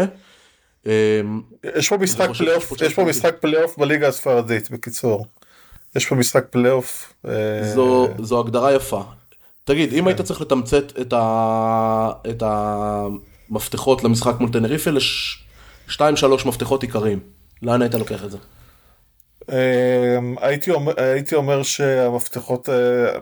[0.85, 1.41] אמ,
[1.77, 5.25] יש פה משחק פלייאוף, יש פה משחק פלייאוף בליגה הספרדית בקיצור.
[5.95, 7.13] יש פה משחק פלייאוף.
[7.27, 9.03] אה, זו, זו הגדרה יפה.
[9.63, 10.07] תגיד, אם כן.
[10.07, 17.19] היית צריך לתמצת את, ה, את המפתחות למשחק מול טנריפה לשתיים שלוש מפתחות עיקריים.
[17.61, 18.37] לאן היית לוקח את זה?
[19.51, 23.19] אמ, הייתי אומר, הייתי אומר שהמפתחות, אה,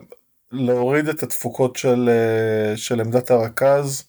[0.53, 4.03] להוריד את התפוקות של, אה, של עמדת הרכז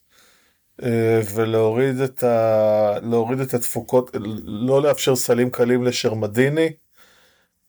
[0.82, 4.10] אה, ולהוריד את, ה, להוריד את התפוקות,
[4.44, 6.70] לא לאפשר סלים קלים לשרמדיני.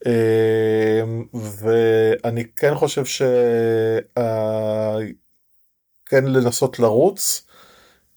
[0.05, 3.45] אמ, ואני כן חושב שכן
[6.25, 7.45] לנסות לרוץ.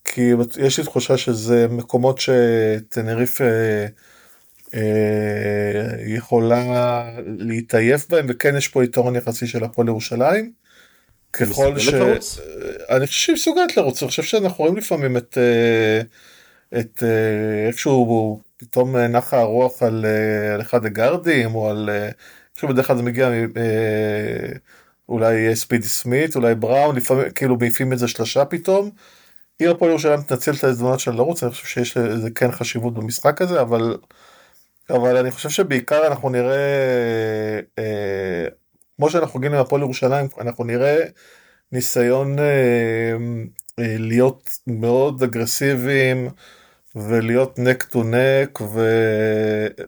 [0.05, 3.87] כי יש לי תחושה שזה מקומות שטנריף אה, אה,
[6.07, 10.53] יכולה להתעייף בהם וכן יש פה יתרון יחסי של הפועל ירושלים.
[11.33, 11.89] ככל ש...
[11.89, 12.41] לרוץ?
[12.91, 16.01] אני חושב שהיא מסוגלת לרוץ, אני חושב שאנחנו רואים לפעמים את, אה,
[16.81, 21.91] את אה, איכשהו פתאום נחה הרוח על, אה, על אחד הגארדים או על,
[22.51, 23.31] איכשהו בדרך כלל זה מגיע
[25.09, 28.91] אולי ספידי סמית, אולי בראון, לפעמים כאילו מעיפים את זה שלושה פתאום.
[29.61, 33.43] אם הפועל ירושלים תנצל את ההזדמנות של לרוץ, אני חושב שיש לזה כן חשיבות במשחק
[33.43, 33.97] הזה, אבל,
[34.91, 36.57] אבל אני חושב שבעיקר אנחנו נראה,
[37.78, 38.47] אה,
[38.97, 41.05] כמו שאנחנו גילים הפועל ירושלים, אנחנו נראה
[41.72, 42.45] ניסיון אה,
[43.78, 46.28] אה, להיות מאוד אגרסיביים
[46.97, 48.59] ולהיות נק טו נק.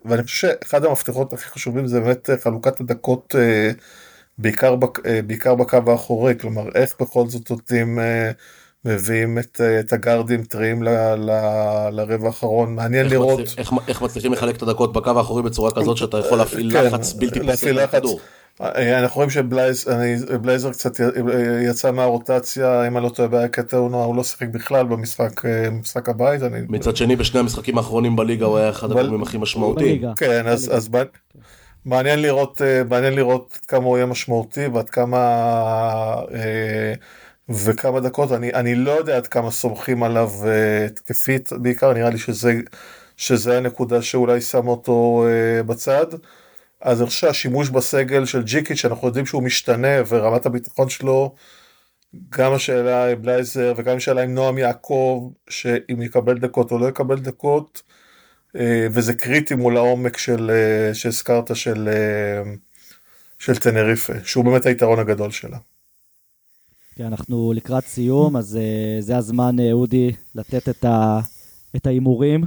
[0.04, 3.34] ואני חושב שאחד המפתחות הכי חשובים זה באמת חלוקת הדקות.
[3.38, 3.70] אה,
[4.40, 8.30] בעיקר, בק, אה, בעיקר בקו האחורי, כלומר איך בכל זאת נותנים, אה,
[8.84, 11.30] מביאים את, אה, את הגארדים טריים ל, ל,
[11.92, 13.40] לרבע האחרון, מעניין איך לראות.
[13.40, 16.84] מצליח, איך, איך מצליחים לחלק את הדקות בקו האחורי בצורה כזאת שאתה יכול להפעיל כן,
[16.84, 18.20] לחץ בלתי פוסק על הכדור.
[18.60, 21.00] אנחנו רואים שבלייזר קצת
[21.62, 26.42] יצא מהרוטציה, אם אני לא טועה באקטאונו, הוא לא שיחק בכלל במשחק, במשחק הבית.
[26.42, 26.58] אני...
[26.68, 30.02] מצד שני בשני המשחקים האחרונים בליגה הוא היה אחד הגורמים הכי משמעותיים.
[30.16, 30.88] כן, אז, אז
[31.84, 35.18] מעניין לראות, אה, מעניין לראות כמה הוא יהיה משמעותי ועד כמה
[36.34, 36.94] אה,
[37.50, 42.18] וכמה דקות, אני, אני לא יודע עד כמה סומכים עליו אה, התקפית בעיקר, נראה לי
[42.18, 42.52] שזה,
[43.16, 45.24] שזה הנקודה שאולי שם אותו
[45.66, 46.06] בצד.
[46.80, 51.34] אז אני חושב שהשימוש בסגל של ג'יקיץ' שאנחנו יודעים שהוא משתנה ורמת הביטחון שלו
[52.28, 57.18] גם השאלה עם בלייזר וגם השאלה עם נועם יעקב שאם יקבל דקות או לא יקבל
[57.18, 57.82] דקות
[58.56, 62.52] אה, וזה קריטי מול העומק של, אה, שהזכרת של, אה,
[63.38, 65.58] של טנריפה, שהוא באמת היתרון הגדול שלה.
[67.00, 68.58] כן, אנחנו לקראת סיום, אז
[69.00, 70.84] זה הזמן, אודי, לתת
[71.76, 72.44] את ההימורים.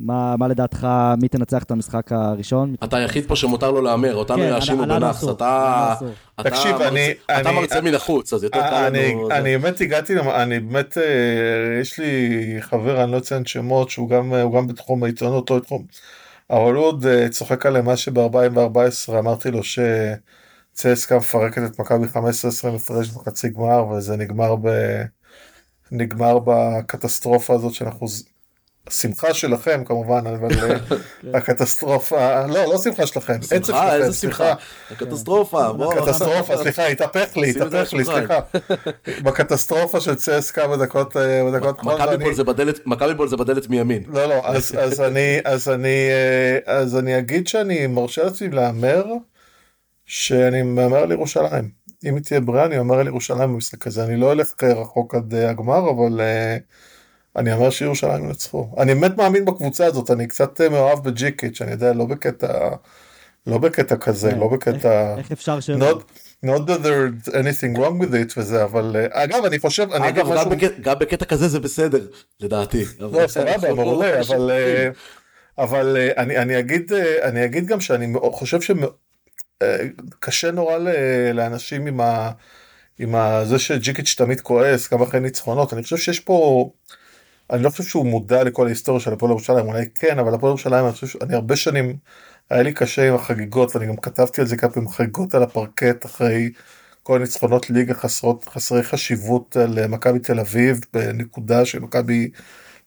[0.00, 0.88] מה, מה לדעתך,
[1.20, 2.74] מי תנצח את המשחק הראשון?
[2.84, 5.94] אתה היחיד פה שמותר לו להמר, אותנו כן, יאשימו בנאחס, אתה,
[6.40, 6.76] אתה, תקשיב.
[6.76, 9.30] אני, אתה אני, מרצה מן החוץ, אז יותר קל לנו...
[9.30, 14.32] אני באמת הגעתי, אני באמת, אה, יש לי חבר, אני לא אציין שמות, שהוא גם,
[14.56, 15.84] גם בתחום העיתונות, לא בתחום,
[16.50, 19.60] אבל הוא עוד אה, צוחק עליהם מה שב-2014 אמרתי לו
[20.78, 22.18] שצסקה מפרקת את מכבי 15-20
[22.76, 24.68] הפרש בחצי גמר, וזה נגמר ב...
[25.92, 28.06] נגמר בקטסטרופה הזאת שאנחנו
[28.90, 30.96] שמחה שלכם כמובן, אבל אה, כן.
[31.34, 34.54] הקטסטרופה, לא, לא שמחה שלכם, עצב שלכם, איזה שמחה,
[34.90, 35.94] הקטסטרופה, בוא.
[35.94, 38.38] הקטסטרופה, סליחה, התהפך לי, התהפך לי, סליחה.
[39.22, 41.84] בקטסטרופה של צסקה בדקות, אה, בדקות
[42.86, 44.02] מכבי בול זה בדלת מימין.
[44.08, 49.04] לא, לא, אז אני, אז אני, אה, אז אני אגיד שאני מרשה לעצמי להמר,
[50.08, 51.70] שאני מהמר על ירושלים.
[52.04, 54.04] אם היא תהיה בריאה, אני אומר על ירושלים במשחק הזה.
[54.04, 56.20] אני לא אלך רחוק עד הגמר, אבל...
[57.38, 58.74] אני אומר שירושלים ינצחו.
[58.78, 62.68] אני באמת מאמין בקבוצה הזאת, אני קצת אה, מאוהב בג'יקיץ', אני יודע, לא בקטע,
[63.46, 65.14] לא בקטע כזה, לא בקטע...
[65.18, 65.70] איך אפשר ש...
[66.44, 70.26] not that there's anything wrong with it וזה, אבל אה, אגב, אני חושב, אני אגב,
[70.80, 72.06] גם בקטע כזה זה בסדר,
[72.40, 72.84] לדעתי.
[73.00, 74.50] לא, סבבה, מעולה, אבל...
[74.50, 74.88] אה,
[75.58, 76.92] אבל אני, אני, אגיד,
[77.22, 78.60] אני אגיד גם שאני חושב
[79.62, 80.78] שקשה נורא
[81.34, 82.30] לאנשים עם, ה,
[82.98, 86.70] עם ה, זה שג'יקיץ' תמיד כועס גם אחרי ניצחונות, אני חושב שיש פה
[87.50, 90.84] אני לא חושב שהוא מודע לכל ההיסטוריה של הפועל ירושלים, אולי כן, אבל הפועל ירושלים,
[90.84, 91.96] אני חושב, אני הרבה שנים,
[92.50, 96.06] היה לי קשה עם החגיגות, ואני גם כתבתי על זה כמה פעמים, חגיגות על הפרקט
[96.06, 96.52] אחרי
[97.02, 102.30] כל הניצחונות ליגה חסרות, חסרי חשיבות על מכבי תל אביב, בנקודה שמכבי,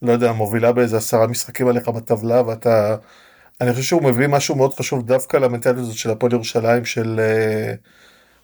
[0.01, 2.95] לא יודע, מובילה באיזה עשרה משחקים עליך בטבלה, ואתה,
[3.61, 7.19] אני חושב שהוא מביא משהו מאוד חשוב דווקא למנטליות הזאת של הפועל ירושלים, של...
[7.19, 7.73] אה,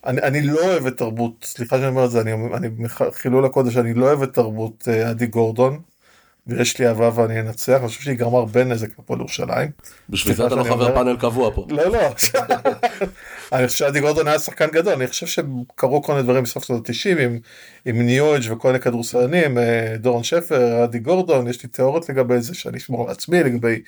[0.06, 2.70] אני, אני לא אוהב את תרבות, סליחה שאני אומר את זה, אני, אני
[3.12, 5.80] חילול הקודש, אני לא אוהב את תרבות אה, עדי גורדון.
[6.48, 9.72] ויש לי אהבה ואני אנצח, אני חושב שהיא גרמה הרבה נזק לפועל ירושלים.
[10.10, 11.66] בשביל זה אתה לא חבר פאנל קבוע פה.
[11.70, 12.00] לא, לא.
[13.54, 16.90] אני חושב שעדי גורדון היה שחקן גדול, אני חושב שקרו כל מיני דברים בסוף שנות
[16.90, 17.40] ה-90 עם,
[17.86, 22.54] עם ניואג' וכל מיני כדורסלנים, אה, דורון שפר, עדי גורדון, יש לי תיאוריות לגבי זה
[22.54, 23.82] שאני אשמור על עצמי, לגבי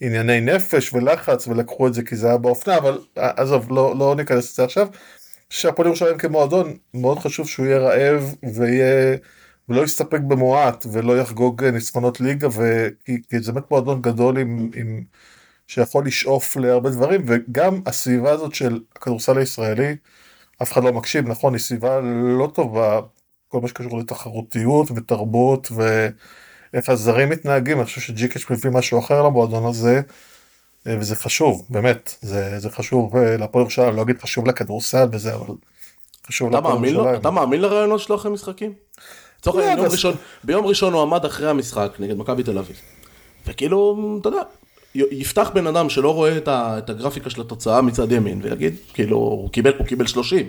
[0.00, 4.14] ענייני נפש ולחץ, ולקחו את זה כי זה היה באופנה, אבל אה, עזוב, לא, לא
[4.16, 4.88] ניכנס לזה עכשיו.
[5.50, 9.16] שהפועל ירושלים כמועדון, מאוד חשוב שהוא יהיה רעב ויהיה...
[9.68, 12.88] ולא יסתפק במועט ולא יחגוג ניצחונות ליגה ו...
[13.04, 15.02] כי, כי זה באמת מועדון גדול עם, עם...
[15.66, 19.96] שיכול לשאוף להרבה דברים וגם הסביבה הזאת של הכדורסל הישראלי
[20.62, 22.00] אף אחד לא מקשיב נכון היא סביבה
[22.38, 23.00] לא טובה
[23.48, 25.68] כל מה שקשור לתחרותיות ותרבות
[26.74, 30.00] ואיך הזרים מתנהגים אני חושב שג'יקש מביא משהו אחר למועדון הזה
[30.86, 35.46] וזה חשוב באמת זה, זה חשוב אה, לפועל ירושלים לא אגיד חשוב לכדורסל וזה אבל
[36.26, 37.14] חשוב לפועל ירושלים.
[37.14, 38.72] אתה מאמין לרעיונות שלו אחרי משחקים?
[39.40, 40.14] לצורך העניין, יום ראשון,
[40.44, 42.76] ביום ראשון הוא עמד אחרי המשחק נגד מכבי תל אביב.
[43.46, 44.42] וכאילו, אתה יודע,
[44.94, 49.72] יפתח בן אדם שלא רואה את הגרפיקה של התוצאה מצד ימין, ויגיד, כאילו, הוא קיבל,
[49.78, 50.48] הוא קיבל 30.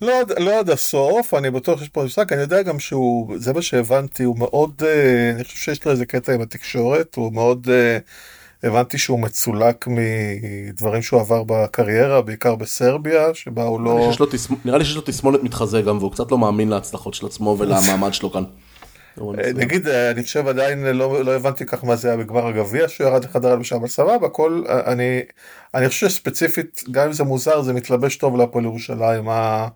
[0.00, 3.62] לא, לא עד הסוף, אני בטוח שיש פה משחק, אני יודע גם שהוא, זה מה
[3.62, 7.98] שהבנתי, הוא מאוד, אה, אני חושב שיש לו איזה קטע עם התקשורת, הוא מאוד, אה,
[8.62, 13.98] הבנתי שהוא מצולק מדברים שהוא עבר בקריירה, בעיקר בסרביה, שבה הוא לא...
[14.64, 18.14] נראה לי שיש לו תסמונת מתחזה גם, והוא קצת לא מאמין להצלחות של עצמו ולמעמד
[18.14, 18.44] שלו כאן.
[19.20, 23.06] אה, נגיד, אני חושב עדיין לא, לא הבנתי כך מה זה היה בגמר הגביע שהוא
[23.06, 25.20] ירד לחדר הלבשה, אבל סבבה, הכל, אני,
[25.74, 29.68] אני חושב שספציפית, גם אם זה מוזר, זה מתלבש טוב להפועל ירושלים, ה...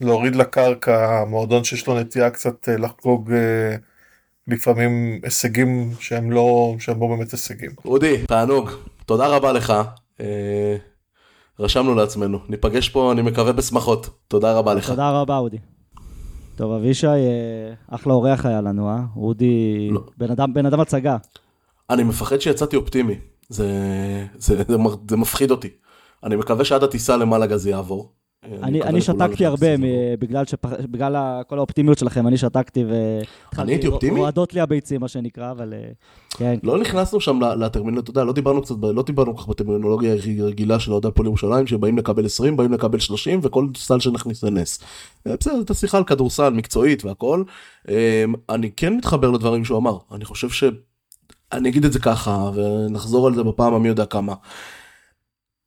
[0.00, 3.76] להוריד לקרקע, מועדון שיש לו נטייה קצת אה, לחגוג אה,
[4.48, 7.70] לפעמים הישגים שהם לא, שהם לא באמת הישגים.
[7.84, 8.70] אודי, תענוג,
[9.06, 9.72] תודה רבה לך.
[10.20, 10.76] אה,
[11.60, 14.08] רשמנו לעצמנו, ניפגש פה, אני מקווה בשמחות.
[14.28, 14.88] תודה רבה לך.
[14.88, 15.58] תודה רבה, אודי.
[16.56, 17.06] טוב, אבישי,
[17.88, 19.00] אחלה אורח היה לנו, אה?
[19.16, 20.00] אודי, לא.
[20.18, 21.16] בן אדם, בן אדם הצגה.
[21.90, 23.14] אני מפחד שיצאתי אופטימי,
[23.48, 23.68] זה,
[24.34, 24.74] זה, זה,
[25.10, 25.68] זה מפחיד אותי.
[26.24, 28.12] אני מקווה שעד הטיסה למעלה זה יעבור.
[28.62, 29.66] אני, אני שתקתי הרבה
[30.18, 30.70] בגלל, שפח...
[30.90, 33.18] בגלל כל האופטימיות שלכם, אני שתקתי ו...
[33.58, 34.20] אני הייתי אופטימי?
[34.20, 35.88] רועדות לי הביצים, מה שנקרא, אבל אה,
[36.30, 36.58] כן.
[36.62, 40.92] לא נכנסנו שם לטרמינולוגיה, אתה יודע, לא דיברנו קצת, לא דיברנו כך בטרמינולוגיה הרגילה של
[40.92, 44.78] אוהדי הפועל ירושלים, שבאים לקבל 20, באים לקבל 30, וכל סל שנכניס זה נס.
[45.26, 47.42] אה, בסדר, את השיחה על כדורסל מקצועית והכל.
[47.88, 50.64] אה, אני כן מתחבר לדברים שהוא אמר, אני חושב ש...
[51.52, 54.34] אני אגיד את זה ככה, ונחזור על זה בפעם המי יודע כמה.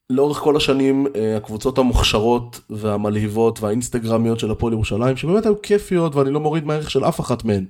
[0.10, 6.32] לאורך כל השנים אה, הקבוצות המוכשרות והמלהיבות והאינסטגרמיות של הפועל ירושלים שבאמת היו כיפיות ואני
[6.32, 7.66] לא מוריד מהערך של אף אחת מהן.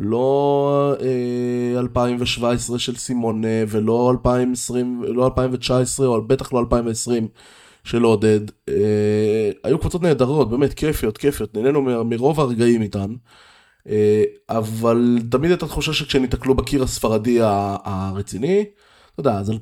[0.00, 7.28] לא אה, 2017 של סימונה ולא 2020 לא 2019 או בטח לא 2020
[7.84, 8.40] של עודד.
[8.68, 13.14] אה, היו קבוצות נהדרות באמת כיפיות כיפיות נהנינו מרוב הרגעים איתן.
[13.88, 18.64] אה, אבל תמיד הייתה תחושה שכשהם ייתקלו בקיר הספרדי הרציני,
[19.14, 19.52] אתה יודע, זה,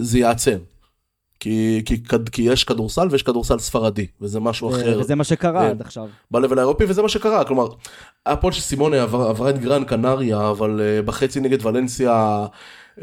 [0.00, 0.56] זה יעצר.
[1.40, 4.98] כי, כי, כי יש כדורסל ויש כדורסל ספרדי, וזה משהו אחר.
[5.00, 6.08] וזה מה שקרה אה, עד עכשיו.
[6.30, 7.66] ב-level האירופי, וזה מה שקרה, כלומר,
[8.26, 12.46] הפועל של סימונה עבר, עברה את גרן קנריה, אבל uh, בחצי נגד ולנסיה,
[12.98, 13.02] uh,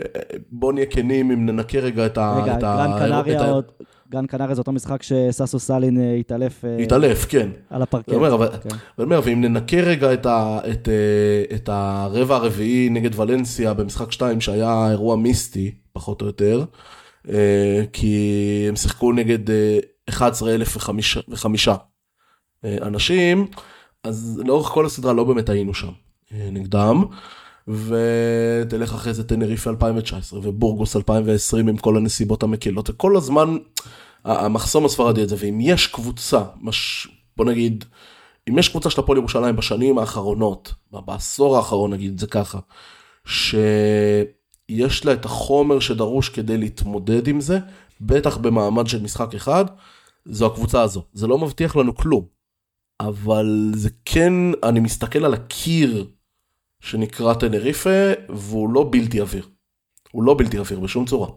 [0.51, 2.39] בוא נהיה כנים אם ננקה רגע את ה...
[2.43, 3.65] רגע, גרן קנריה עוד...
[4.11, 6.63] גרן קנריה זה אותו משחק שששו סאלין התעלף.
[6.79, 7.49] התעלף, כן.
[7.69, 8.09] על הפרקט.
[8.09, 8.69] אני אומר, כן.
[8.99, 10.89] אומר, ואם ננקה רגע את, ה, את,
[11.55, 16.65] את הרבע הרביעי נגד ולנסיה במשחק 2, שהיה אירוע מיסטי, פחות או יותר, אה,
[17.93, 19.39] כי הם שיחקו נגד
[20.09, 21.75] 11,005 אה,
[22.65, 23.47] אה, אנשים,
[24.03, 25.91] אז לאורך כל הסדרה לא באמת היינו שם
[26.31, 27.03] נגדם.
[27.67, 33.57] ותלך אחרי זה טנריפה 2019 ובורגוס 2020 עם כל הנסיבות המקלות וכל הזמן
[34.25, 37.07] המחסום הספרדי הזה ואם יש קבוצה מש...
[37.37, 37.85] בוא נגיד
[38.49, 42.59] אם יש קבוצה של הפועל ירושלים בשנים האחרונות בעשור האחרון נגיד זה ככה.
[43.25, 43.55] ש...
[44.69, 47.59] יש לה את החומר שדרוש כדי להתמודד עם זה,
[48.01, 49.65] בטח במעמד של משחק אחד,
[50.25, 51.03] זו הקבוצה הזו.
[51.13, 52.25] זה לא מבטיח לנו כלום,
[52.99, 54.33] אבל זה כן,
[54.63, 56.07] אני מסתכל על הקיר
[56.79, 59.47] שנקרא טנריפה, והוא לא בלתי עביר.
[60.11, 61.27] הוא לא בלתי עביר בשום צורה.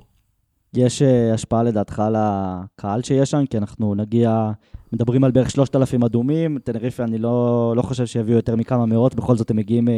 [0.74, 3.46] יש uh, השפעה לדעתך על הקהל שיש שם?
[3.46, 4.50] כי אנחנו נגיע,
[4.92, 9.36] מדברים על בערך 3,000 אדומים, טנריפה אני לא, לא חושב שיביאו יותר מכמה מאות, בכל
[9.36, 9.90] זאת הם מגיעים uh,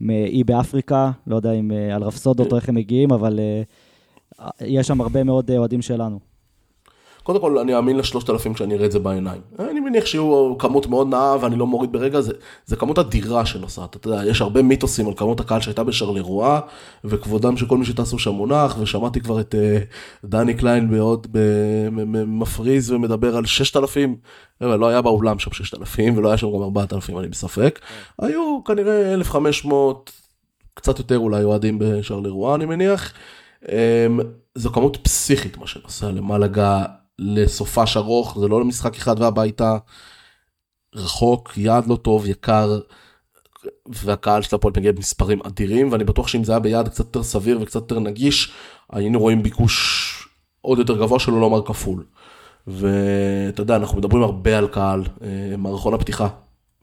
[0.00, 3.62] מאי באפריקה, לא יודע אם אה, על רפסודות או איך הם מגיעים, אבל אה,
[4.60, 6.27] יש שם הרבה מאוד אה, אוהדים שלנו.
[7.28, 9.40] קודם כל, אני אאמין לשלושת אלפים כשאני אראה את זה בעיניים.
[9.58, 12.32] אני מניח שיהיו כמות מאוד נאה ואני לא מוריד ברגע, זה,
[12.66, 13.96] זה כמות אדירה שנוסעת.
[13.96, 16.60] אתה יודע, יש הרבה מיתוסים על כמות הקהל שהייתה בשרלרואה,
[17.04, 21.26] וכבודם של כל מי שטסו שם מונח, ושמעתי כבר את uh, דני קליין בעוד,
[22.26, 24.16] מפריז ומדבר על ששת אלפים.
[24.60, 27.80] לא היה באולם שם ששת אלפים, ולא היה שם גם ארבעת אלפים, אני בספק.
[28.18, 30.12] היו כנראה 1,500,
[30.74, 33.12] קצת יותר אולי אוהדים בשרלרואה, אני מניח.
[33.64, 33.68] Um,
[34.54, 36.84] זו כמות פסיכית מה שנוסע למלגה
[37.18, 39.78] לסופש ארוך, זה לא למשחק אחד והביתה.
[40.94, 42.80] רחוק, יעד לא טוב, יקר,
[43.86, 47.58] והקהל של הפועל מגיע במספרים אדירים, ואני בטוח שאם זה היה ביעד קצת יותר סביר
[47.60, 48.52] וקצת יותר נגיש,
[48.92, 50.28] היינו רואים ביקוש
[50.60, 52.04] עוד יותר גבוה שלו, לא אומר כפול.
[52.66, 56.28] ואתה יודע, אנחנו מדברים הרבה על קהל, אה, מערכון הפתיחה.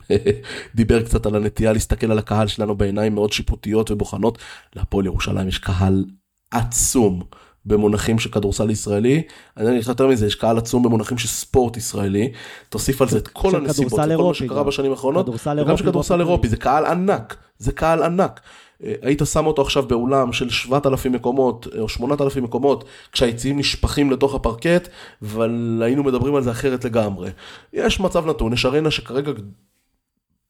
[0.76, 4.38] דיבר קצת על הנטייה להסתכל על הקהל שלנו בעיניים מאוד שיפוטיות ובוחנות.
[4.76, 6.06] להפועל ירושלים יש קהל
[6.52, 7.24] עצום.
[7.66, 9.22] במונחים של כדורסל ישראלי,
[9.58, 12.32] אני אגיד לך יותר מזה, יש קהל עצום במונחים של ספורט ישראלי,
[12.70, 16.20] תוסיף על זה את כל הנסיבות, את כל מה שקרה בשנים האחרונות, וגם של כדורסל
[16.20, 18.42] אירופי, זה קהל ענק, זה קהל ענק.
[18.84, 24.12] אה, היית שם אותו עכשיו באולם של 7,000 מקומות אה, או 8,000 מקומות כשהיציעים נשפכים
[24.12, 24.90] לתוך הפרקט
[25.22, 27.30] אבל היינו מדברים על זה אחרת לגמרי.
[27.74, 29.32] יש מצב נתון, יש ארנה שכרגע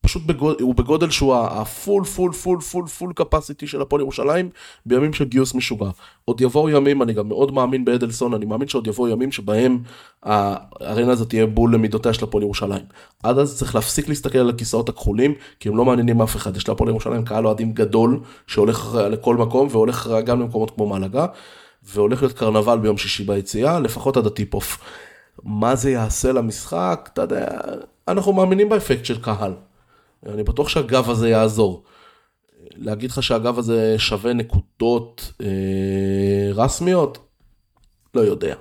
[0.06, 4.50] פשוט בגודל, הוא בגודל שהוא ה full full full full full capacity של הפועל ירושלים
[4.86, 5.90] בימים של גיוס משוגע.
[6.26, 9.80] עוד יבואו ימים, אני גם מאוד מאמין באדלסון, אני מאמין שעוד יבואו ימים שבהם
[10.24, 12.84] הארנה הזאת תהיה בול למידותיה של הפועל ירושלים.
[13.24, 16.58] עד אז צריך להפסיק להסתכל על הכיסאות הכחולים, כי הם לא מעניינים אף אחד.
[16.58, 21.26] יש להפועל ירושלים קהל אוהדים גדול, שהולך לכל מקום והולך גם למקומות כמו מלאגה,
[21.84, 24.80] והולך להיות קרנבל ביום שישי ביציאה, לפחות עד ה tip-off.
[25.44, 27.48] מה זה יעשה למשחק, אתה יודע,
[28.08, 29.54] אנחנו מאמינים באפקט של קהל.
[30.26, 31.84] אני בטוח שהגב הזה יעזור.
[32.76, 37.18] להגיד לך שהגב הזה שווה נקודות אה, רסמיות?
[38.14, 38.56] לא יודע.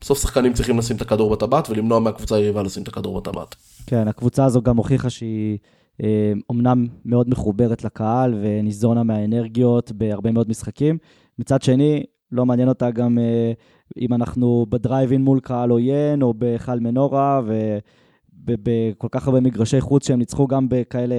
[0.00, 3.54] בסוף שחקנים צריכים לשים את הכדור בטבעת ולמנוע מהקבוצה היריבה לשים את הכדור בטבעת.
[3.86, 5.58] כן, הקבוצה הזו גם הוכיחה שהיא
[6.02, 10.98] אה, אומנם מאוד מחוברת לקהל וניזונה מהאנרגיות בהרבה מאוד משחקים.
[11.38, 13.52] מצד שני, לא מעניין אותה גם אה,
[14.00, 17.78] אם אנחנו בדרייב-אין מול קהל עוין או בהיכל מנורה, ו...
[18.44, 21.14] בכל כך הרבה מגרשי חוץ שהם ניצחו גם בכאלה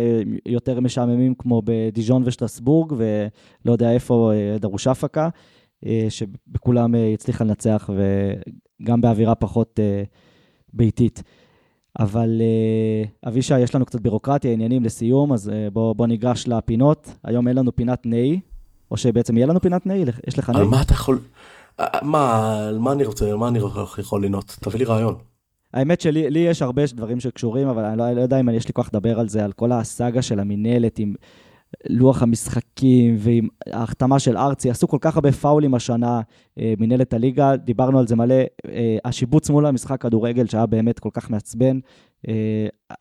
[0.45, 5.30] יותר משעממים כמו בדיז'ון ושטרסבורג ולא יודע איפה אה, דרושפקה,
[5.86, 7.89] אה, שבכולם אה, הצליחה לנצח
[8.82, 9.80] וגם באווירה פחות
[10.73, 11.23] ביתית.
[11.99, 12.41] אבל
[13.28, 17.09] אבישי, יש לנו קצת בירוקרטיה, עניינים לסיום, אז בוא, בוא ניגש לפינות.
[17.23, 18.39] היום אין לנו פינת נאי,
[18.91, 20.59] או שבעצם יהיה לנו פינת נאי, יש לך נאי?
[20.59, 21.19] על מה אתה יכול...
[22.01, 23.59] מה, על מה אני רוצה, על מה אני
[23.97, 24.57] יכול לנות?
[24.61, 25.15] תביא לי רעיון.
[25.76, 28.73] האמת שלי לי יש הרבה דברים שקשורים, אבל אני לא, לא יודע אם יש לי
[28.73, 31.13] כוח לדבר על זה, על כל הסאגה של המינהלת עם
[31.89, 34.69] לוח המשחקים ועם ההחתמה של ארצי.
[34.69, 36.21] עשו כל כך הרבה פאולים השנה,
[36.59, 38.36] אה, מינהלת הליגה, דיברנו על זה מלא.
[38.67, 41.80] אה, השיבוץ מול המשחק כדורגל, שהיה באמת כל כך מעצבן,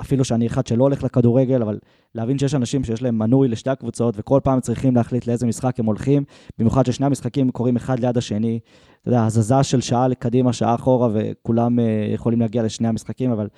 [0.01, 1.79] אפילו שאני אחד שלא הולך לכדורגל, אבל
[2.15, 5.87] להבין שיש אנשים שיש להם מנוי לשתי הקבוצות, וכל פעם צריכים להחליט לאיזה משחק הם
[5.87, 6.25] הולכים,
[6.59, 8.59] במיוחד ששני המשחקים קורים אחד ליד השני.
[9.01, 13.49] אתה יודע, הזזה של שעה לקדימה, שעה אחורה, וכולם אה, יכולים להגיע לשני המשחקים, אבל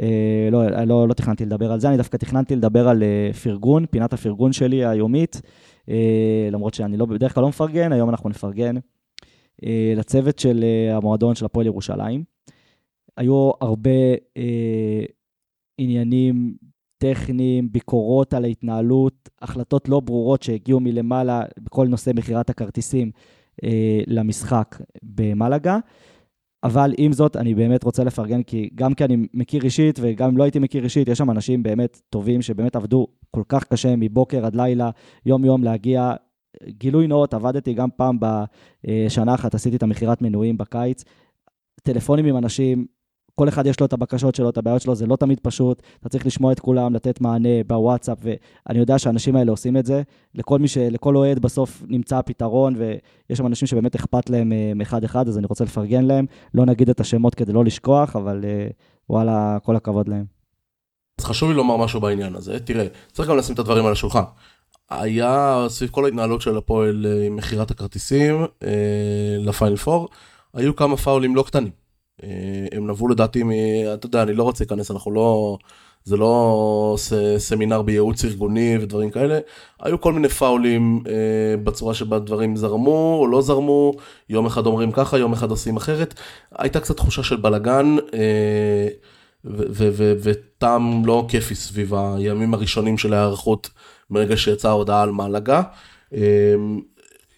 [0.00, 3.02] אה, לא, לא, לא תכננתי לדבר על זה, אני דווקא תכננתי לדבר על
[3.42, 5.40] פרגון, פינת הפרגון שלי היומית,
[6.52, 8.74] למרות שאני לא, בדרך כלל לא מפרגן, היום אנחנו נפרגן
[9.96, 12.22] לצוות של המועדון של הפועל ירושלים.
[13.16, 13.90] היו הרבה
[14.36, 15.04] אה,
[15.78, 16.56] עניינים
[16.98, 23.10] טכניים, ביקורות על ההתנהלות, החלטות לא ברורות שהגיעו מלמעלה בכל נושא מכירת הכרטיסים
[23.64, 25.78] אה, למשחק במלאגה.
[26.64, 30.36] אבל עם זאת, אני באמת רוצה לפרגן, כי גם כי אני מכיר אישית, וגם אם
[30.36, 34.46] לא הייתי מכיר אישית, יש שם אנשים באמת טובים, שבאמת עבדו כל כך קשה מבוקר
[34.46, 34.90] עד לילה,
[35.26, 36.14] יום-יום להגיע.
[36.68, 41.04] גילוי נאות, עבדתי גם פעם בשנה אחת, עשיתי את המכירת מנויים בקיץ.
[41.82, 42.86] טלפונים עם אנשים,
[43.34, 46.08] כל אחד יש לו את הבקשות שלו, את הבעיות שלו, זה לא תמיד פשוט, אתה
[46.08, 50.02] צריך לשמוע את כולם, לתת מענה בוואטסאפ, ואני יודע שהאנשים האלה עושים את זה.
[50.34, 50.78] לכל מי ש...
[50.78, 55.46] לכל אוהד בסוף נמצא הפתרון, ויש שם אנשים שבאמת אכפת להם אה, מאחד-אחד, אז אני
[55.46, 56.26] רוצה לפרגן להם.
[56.54, 58.66] לא נגיד את השמות כדי לא לשכוח, אבל אה,
[59.10, 60.24] וואלה, כל הכבוד להם.
[61.18, 62.60] אז חשוב לי לומר משהו בעניין הזה.
[62.60, 64.22] תראה, צריך גם לשים את הדברים על השולחן.
[64.90, 68.46] היה סביב כל ההתנהלות של הפועל אה, עם מכירת הכרטיסים
[69.38, 70.08] לפיינל פור,
[70.54, 71.81] היו כמה פאולים לא קטנים.
[72.22, 72.28] אה,
[72.72, 73.50] הם נבעו לדעתי מ...
[73.94, 75.58] אתה יודע, אני לא רוצה להיכנס, אנחנו לא...
[76.04, 79.38] זה לא ס, סמינר בייעוץ ארגוני ודברים כאלה.
[79.80, 83.92] היו כל מיני פאולים אה, בצורה שבה דברים זרמו או לא זרמו,
[84.28, 86.14] יום אחד אומרים ככה, יום אחד עושים אחרת.
[86.58, 88.88] הייתה קצת תחושה של בלאגן אה,
[90.22, 93.70] וטעם לא כיפי סביב הימים הראשונים של ההיערכות
[94.10, 95.62] מרגע שיצאה ההודעה על מעלגה.
[96.14, 96.54] אה,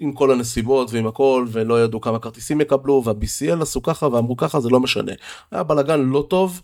[0.01, 4.61] עם כל הנסיבות ועם הכל, ולא ידעו כמה כרטיסים יקבלו, וה-BCL עשו ככה ואמרו ככה,
[4.61, 5.13] זה לא משנה.
[5.51, 6.61] היה בלאגן לא טוב,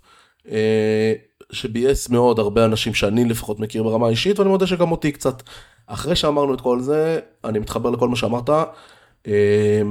[0.51, 1.13] אה,
[1.53, 5.43] שביאס מאוד הרבה אנשים שאני לפחות מכיר ברמה האישית, ואני מודה שגם אותי קצת.
[5.87, 8.51] אחרי שאמרנו את כל זה, אני מתחבר לכל מה שאמרת.
[9.27, 9.83] אה,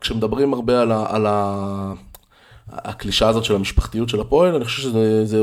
[0.00, 1.92] כשמדברים הרבה על, ה, על ה,
[2.68, 5.40] הקלישה הזאת של המשפחתיות של הפועל, אני חושב שזה זה,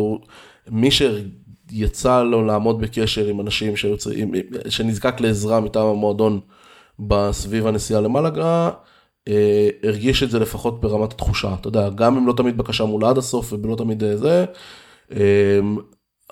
[0.68, 4.32] מי שיצא לו לעמוד בקשר עם אנשים שיוצאים,
[4.70, 6.40] שנזקק לעזרה מטעם המועדון,
[7.00, 8.70] בסביב הנסיעה למלאגה,
[9.28, 13.06] אה, הרגיש את זה לפחות ברמת התחושה, אתה יודע, גם אם לא תמיד בקשה מול
[13.06, 14.46] עד הסוף ולא תמיד אה, זה,
[15.12, 15.60] אה,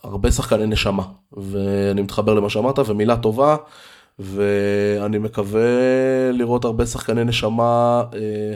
[0.03, 3.55] הרבה שחקני נשמה, ואני מתחבר למה שאמרת, ומילה טובה,
[4.19, 5.61] ואני מקווה
[6.31, 8.55] לראות הרבה שחקני נשמה, אה,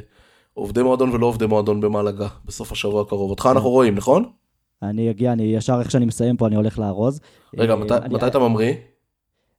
[0.54, 3.30] עובדי מועדון ולא עובדי מועדון במלאגה, בסוף השבוע הקרוב.
[3.30, 4.24] אותך אנחנו רואים, נכון?
[4.84, 7.20] אני אגיע, אני ישר איך שאני מסיים פה, אני הולך לארוז.
[7.58, 8.08] רגע, אה.
[8.10, 8.74] מתי אתה ממריא?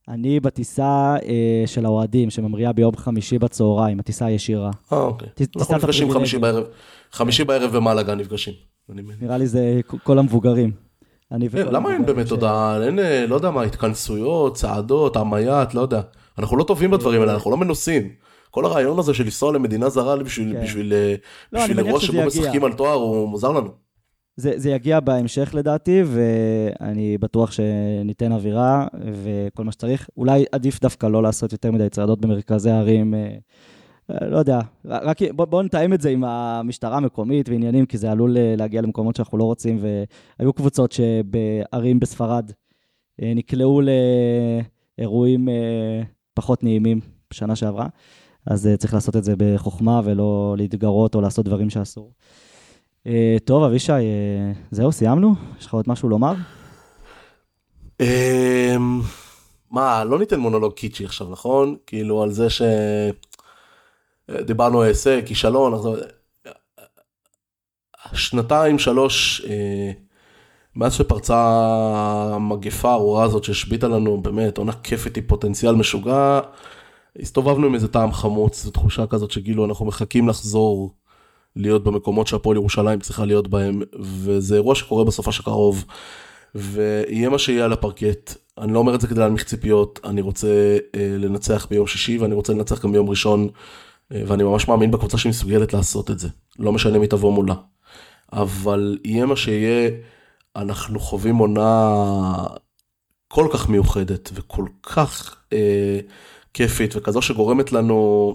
[0.09, 4.71] אני בטיסה אה, של האוהדים, שממריאה ביום חמישי בצהריים, הטיסה הישירה.
[4.93, 5.29] אה, אוקיי.
[5.57, 6.65] אנחנו נפגשים חמישי בערב,
[7.13, 8.55] חמישי בערב ומלאגה נפגשים.
[9.21, 10.73] נראה לי זה כל המבוגרים.
[11.31, 16.01] כן, למה אין באמת הודעה, אין, אה, לא יודע מה, התכנסויות, צעדות, עמיית, לא יודע.
[16.39, 18.09] אנחנו לא טובים בדברים האלה, אנחנו לא מנוסים.
[18.51, 20.63] כל הרעיון הזה של לנסוע למדינה זרה בשביל, כן.
[20.63, 20.93] בשביל,
[21.53, 23.88] לא, בשביל אירוע שבו משחקים על תואר הוא מוזר לנו.
[24.39, 30.09] זה, זה יגיע בהמשך לדעתי, ואני בטוח שניתן אווירה וכל מה שצריך.
[30.17, 33.15] אולי עדיף דווקא לא לעשות יותר מדי צעדות במרכזי הערים.
[33.15, 38.11] אה, לא יודע, רק בואו בוא נתאם את זה עם המשטרה המקומית ועניינים, כי זה
[38.11, 42.51] עלול להגיע למקומות שאנחנו לא רוצים, והיו קבוצות שבערים בספרד
[43.19, 43.81] נקלעו
[44.99, 45.49] לאירועים
[46.35, 47.87] פחות נעימים בשנה שעברה,
[48.47, 52.13] אז צריך לעשות את זה בחוכמה ולא להתגרות או לעשות דברים שאסור.
[53.07, 55.35] אה, טוב, אבישי, אה, זהו, סיימנו?
[55.59, 56.35] יש לך עוד משהו לומר?
[58.01, 59.01] אמ,
[59.71, 61.77] מה, לא ניתן מונולוג קיצ'י עכשיו, נכון?
[61.87, 62.63] כאילו על זה ש...
[64.31, 65.73] דיברנו הישג, כישלון,
[68.13, 69.91] שנתיים, שלוש, אה,
[70.77, 71.37] מאז שפרצה
[72.35, 76.41] המגפה הארורה הזאת שהשביתה לנו, באמת, עונה כיפית עם פוטנציאל משוגע,
[77.23, 80.95] הסתובבנו עם איזה טעם חמוץ, זו תחושה כזאת שכאילו אנחנו מחכים לחזור
[81.59, 85.85] להיות במקומות שהפועל ירושלים צריכה להיות בהם, וזה אירוע שקורה בסופש הקרוב,
[86.55, 88.35] ויהיה מה שיהיה על הפרקט.
[88.59, 92.35] אני לא אומר את זה כדי להנמיך ציפיות, אני רוצה אה, לנצח ביום שישי ואני
[92.35, 93.49] רוצה לנצח גם ביום ראשון,
[94.13, 96.29] אה, ואני ממש מאמין בקבוצה שמסוגלת לעשות את זה,
[96.59, 97.55] לא משנה מי תבוא מולה.
[98.33, 99.91] אבל יהיה מה שיהיה,
[100.57, 101.95] אנחנו חווים עונה
[103.29, 106.01] כל כך מיוחדת וכל כך אה,
[106.55, 108.35] כיפית וכזו שגורמת לנו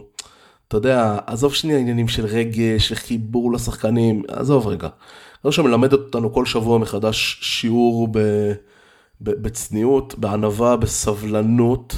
[0.67, 4.89] אתה יודע, עזוב שנייה עניינים של רגש, של חיבור לשחקנים, עזוב רגע.
[5.43, 8.19] זה שמלמד אותנו כל שבוע מחדש שיעור ב,
[9.21, 11.95] ב, בצניעות, בענווה, בסבלנות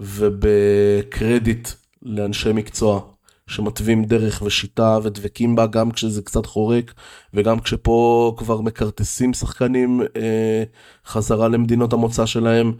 [0.00, 1.68] ובקרדיט
[2.02, 3.00] לאנשי מקצוע
[3.46, 6.94] שמתווים דרך ושיטה ודבקים בה גם כשזה קצת חורק
[7.34, 10.64] וגם כשפה כבר מקרטסים שחקנים אה,
[11.06, 12.72] חזרה למדינות המוצא שלהם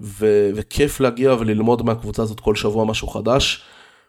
[0.00, 3.64] ו- וכיף להגיע וללמוד מהקבוצה הזאת כל שבוע משהו חדש.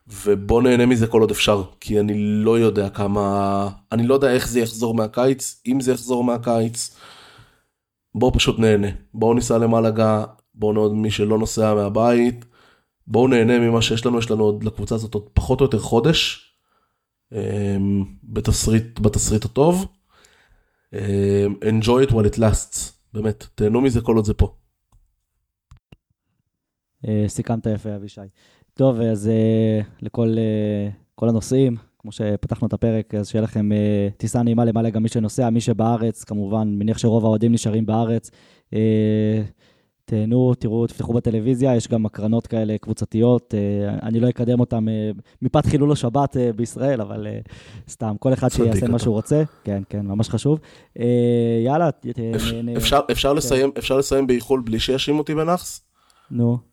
[0.08, 4.48] ובוא נהנה מזה כל עוד אפשר, כי אני לא יודע כמה, אני לא יודע איך
[4.48, 6.96] זה יחזור מהקיץ, אם זה יחזור מהקיץ,
[8.16, 10.24] בואו פשוט נהנה, בואו ניסע למלאגה,
[10.56, 12.46] בואו נעוד מי שלא נוסע מהבית,
[13.08, 16.52] בואו נהנה ממה שיש לנו, יש לנו עוד לקבוצה הזאת עוד פחות או יותר חודש,
[17.32, 19.86] אמ, בתסריט, בתסריט הטוב.
[20.94, 24.56] אמ, enjoy it while it lasts, באמת, תהנו מזה כל עוד זה פה.
[27.08, 28.22] אה, סיכמת יפה, אבישי.
[28.82, 34.18] טוב, אז uh, לכל uh, כל הנוסעים, כמו שפתחנו את הפרק, אז שיהיה לכם uh,
[34.18, 38.32] טיסה נעימה למעלה גם מי שנוסע, מי שבארץ, כמובן, מניח שרוב האוהדים נשארים בארץ.
[38.70, 38.74] Uh,
[40.06, 45.22] תהנו, תראו, תפתחו בטלוויזיה, יש גם הקרנות כאלה קבוצתיות, uh, אני לא אקדם אותם uh,
[45.42, 47.52] מפאת חילול השבת uh, בישראל, אבל uh,
[47.90, 49.44] סתם, כל אחד שיעשה מה שהוא רוצה.
[49.64, 50.60] כן, כן, ממש חשוב.
[50.98, 51.02] Uh,
[51.66, 51.90] יאללה,
[52.78, 53.38] אפשר, אפשר, כן.
[53.38, 55.82] לסיים, אפשר לסיים באיחול בלי שיאשימו אותי בנאחס?
[56.32, 56.71] נו.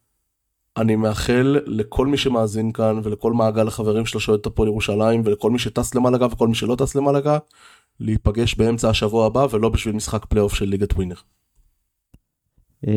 [0.78, 5.50] אני מאחל לכל מי שמאזין כאן ולכל מעגל החברים שלו שאוהד את הפועל ירושלים ולכל
[5.50, 7.38] מי שטס למלאגה וכל מי שלא טס למלאגה,
[8.00, 11.16] להיפגש באמצע השבוע הבא ולא בשביל משחק פלייאוף של ליגת ווינר.
[12.88, 12.92] אה,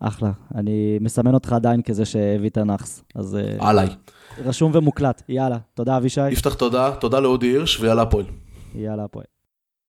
[0.00, 3.36] אחלה, אני מסמן אותך עדיין כזה שהביא את הנאחס, אז...
[3.36, 3.88] אה, עליי.
[4.38, 6.30] רשום ומוקלט, יאללה, תודה אבישי.
[6.30, 8.24] יפתח תודה, תודה לאודי הירש ויאללה הפועל.
[8.74, 9.24] יאללה הפועל.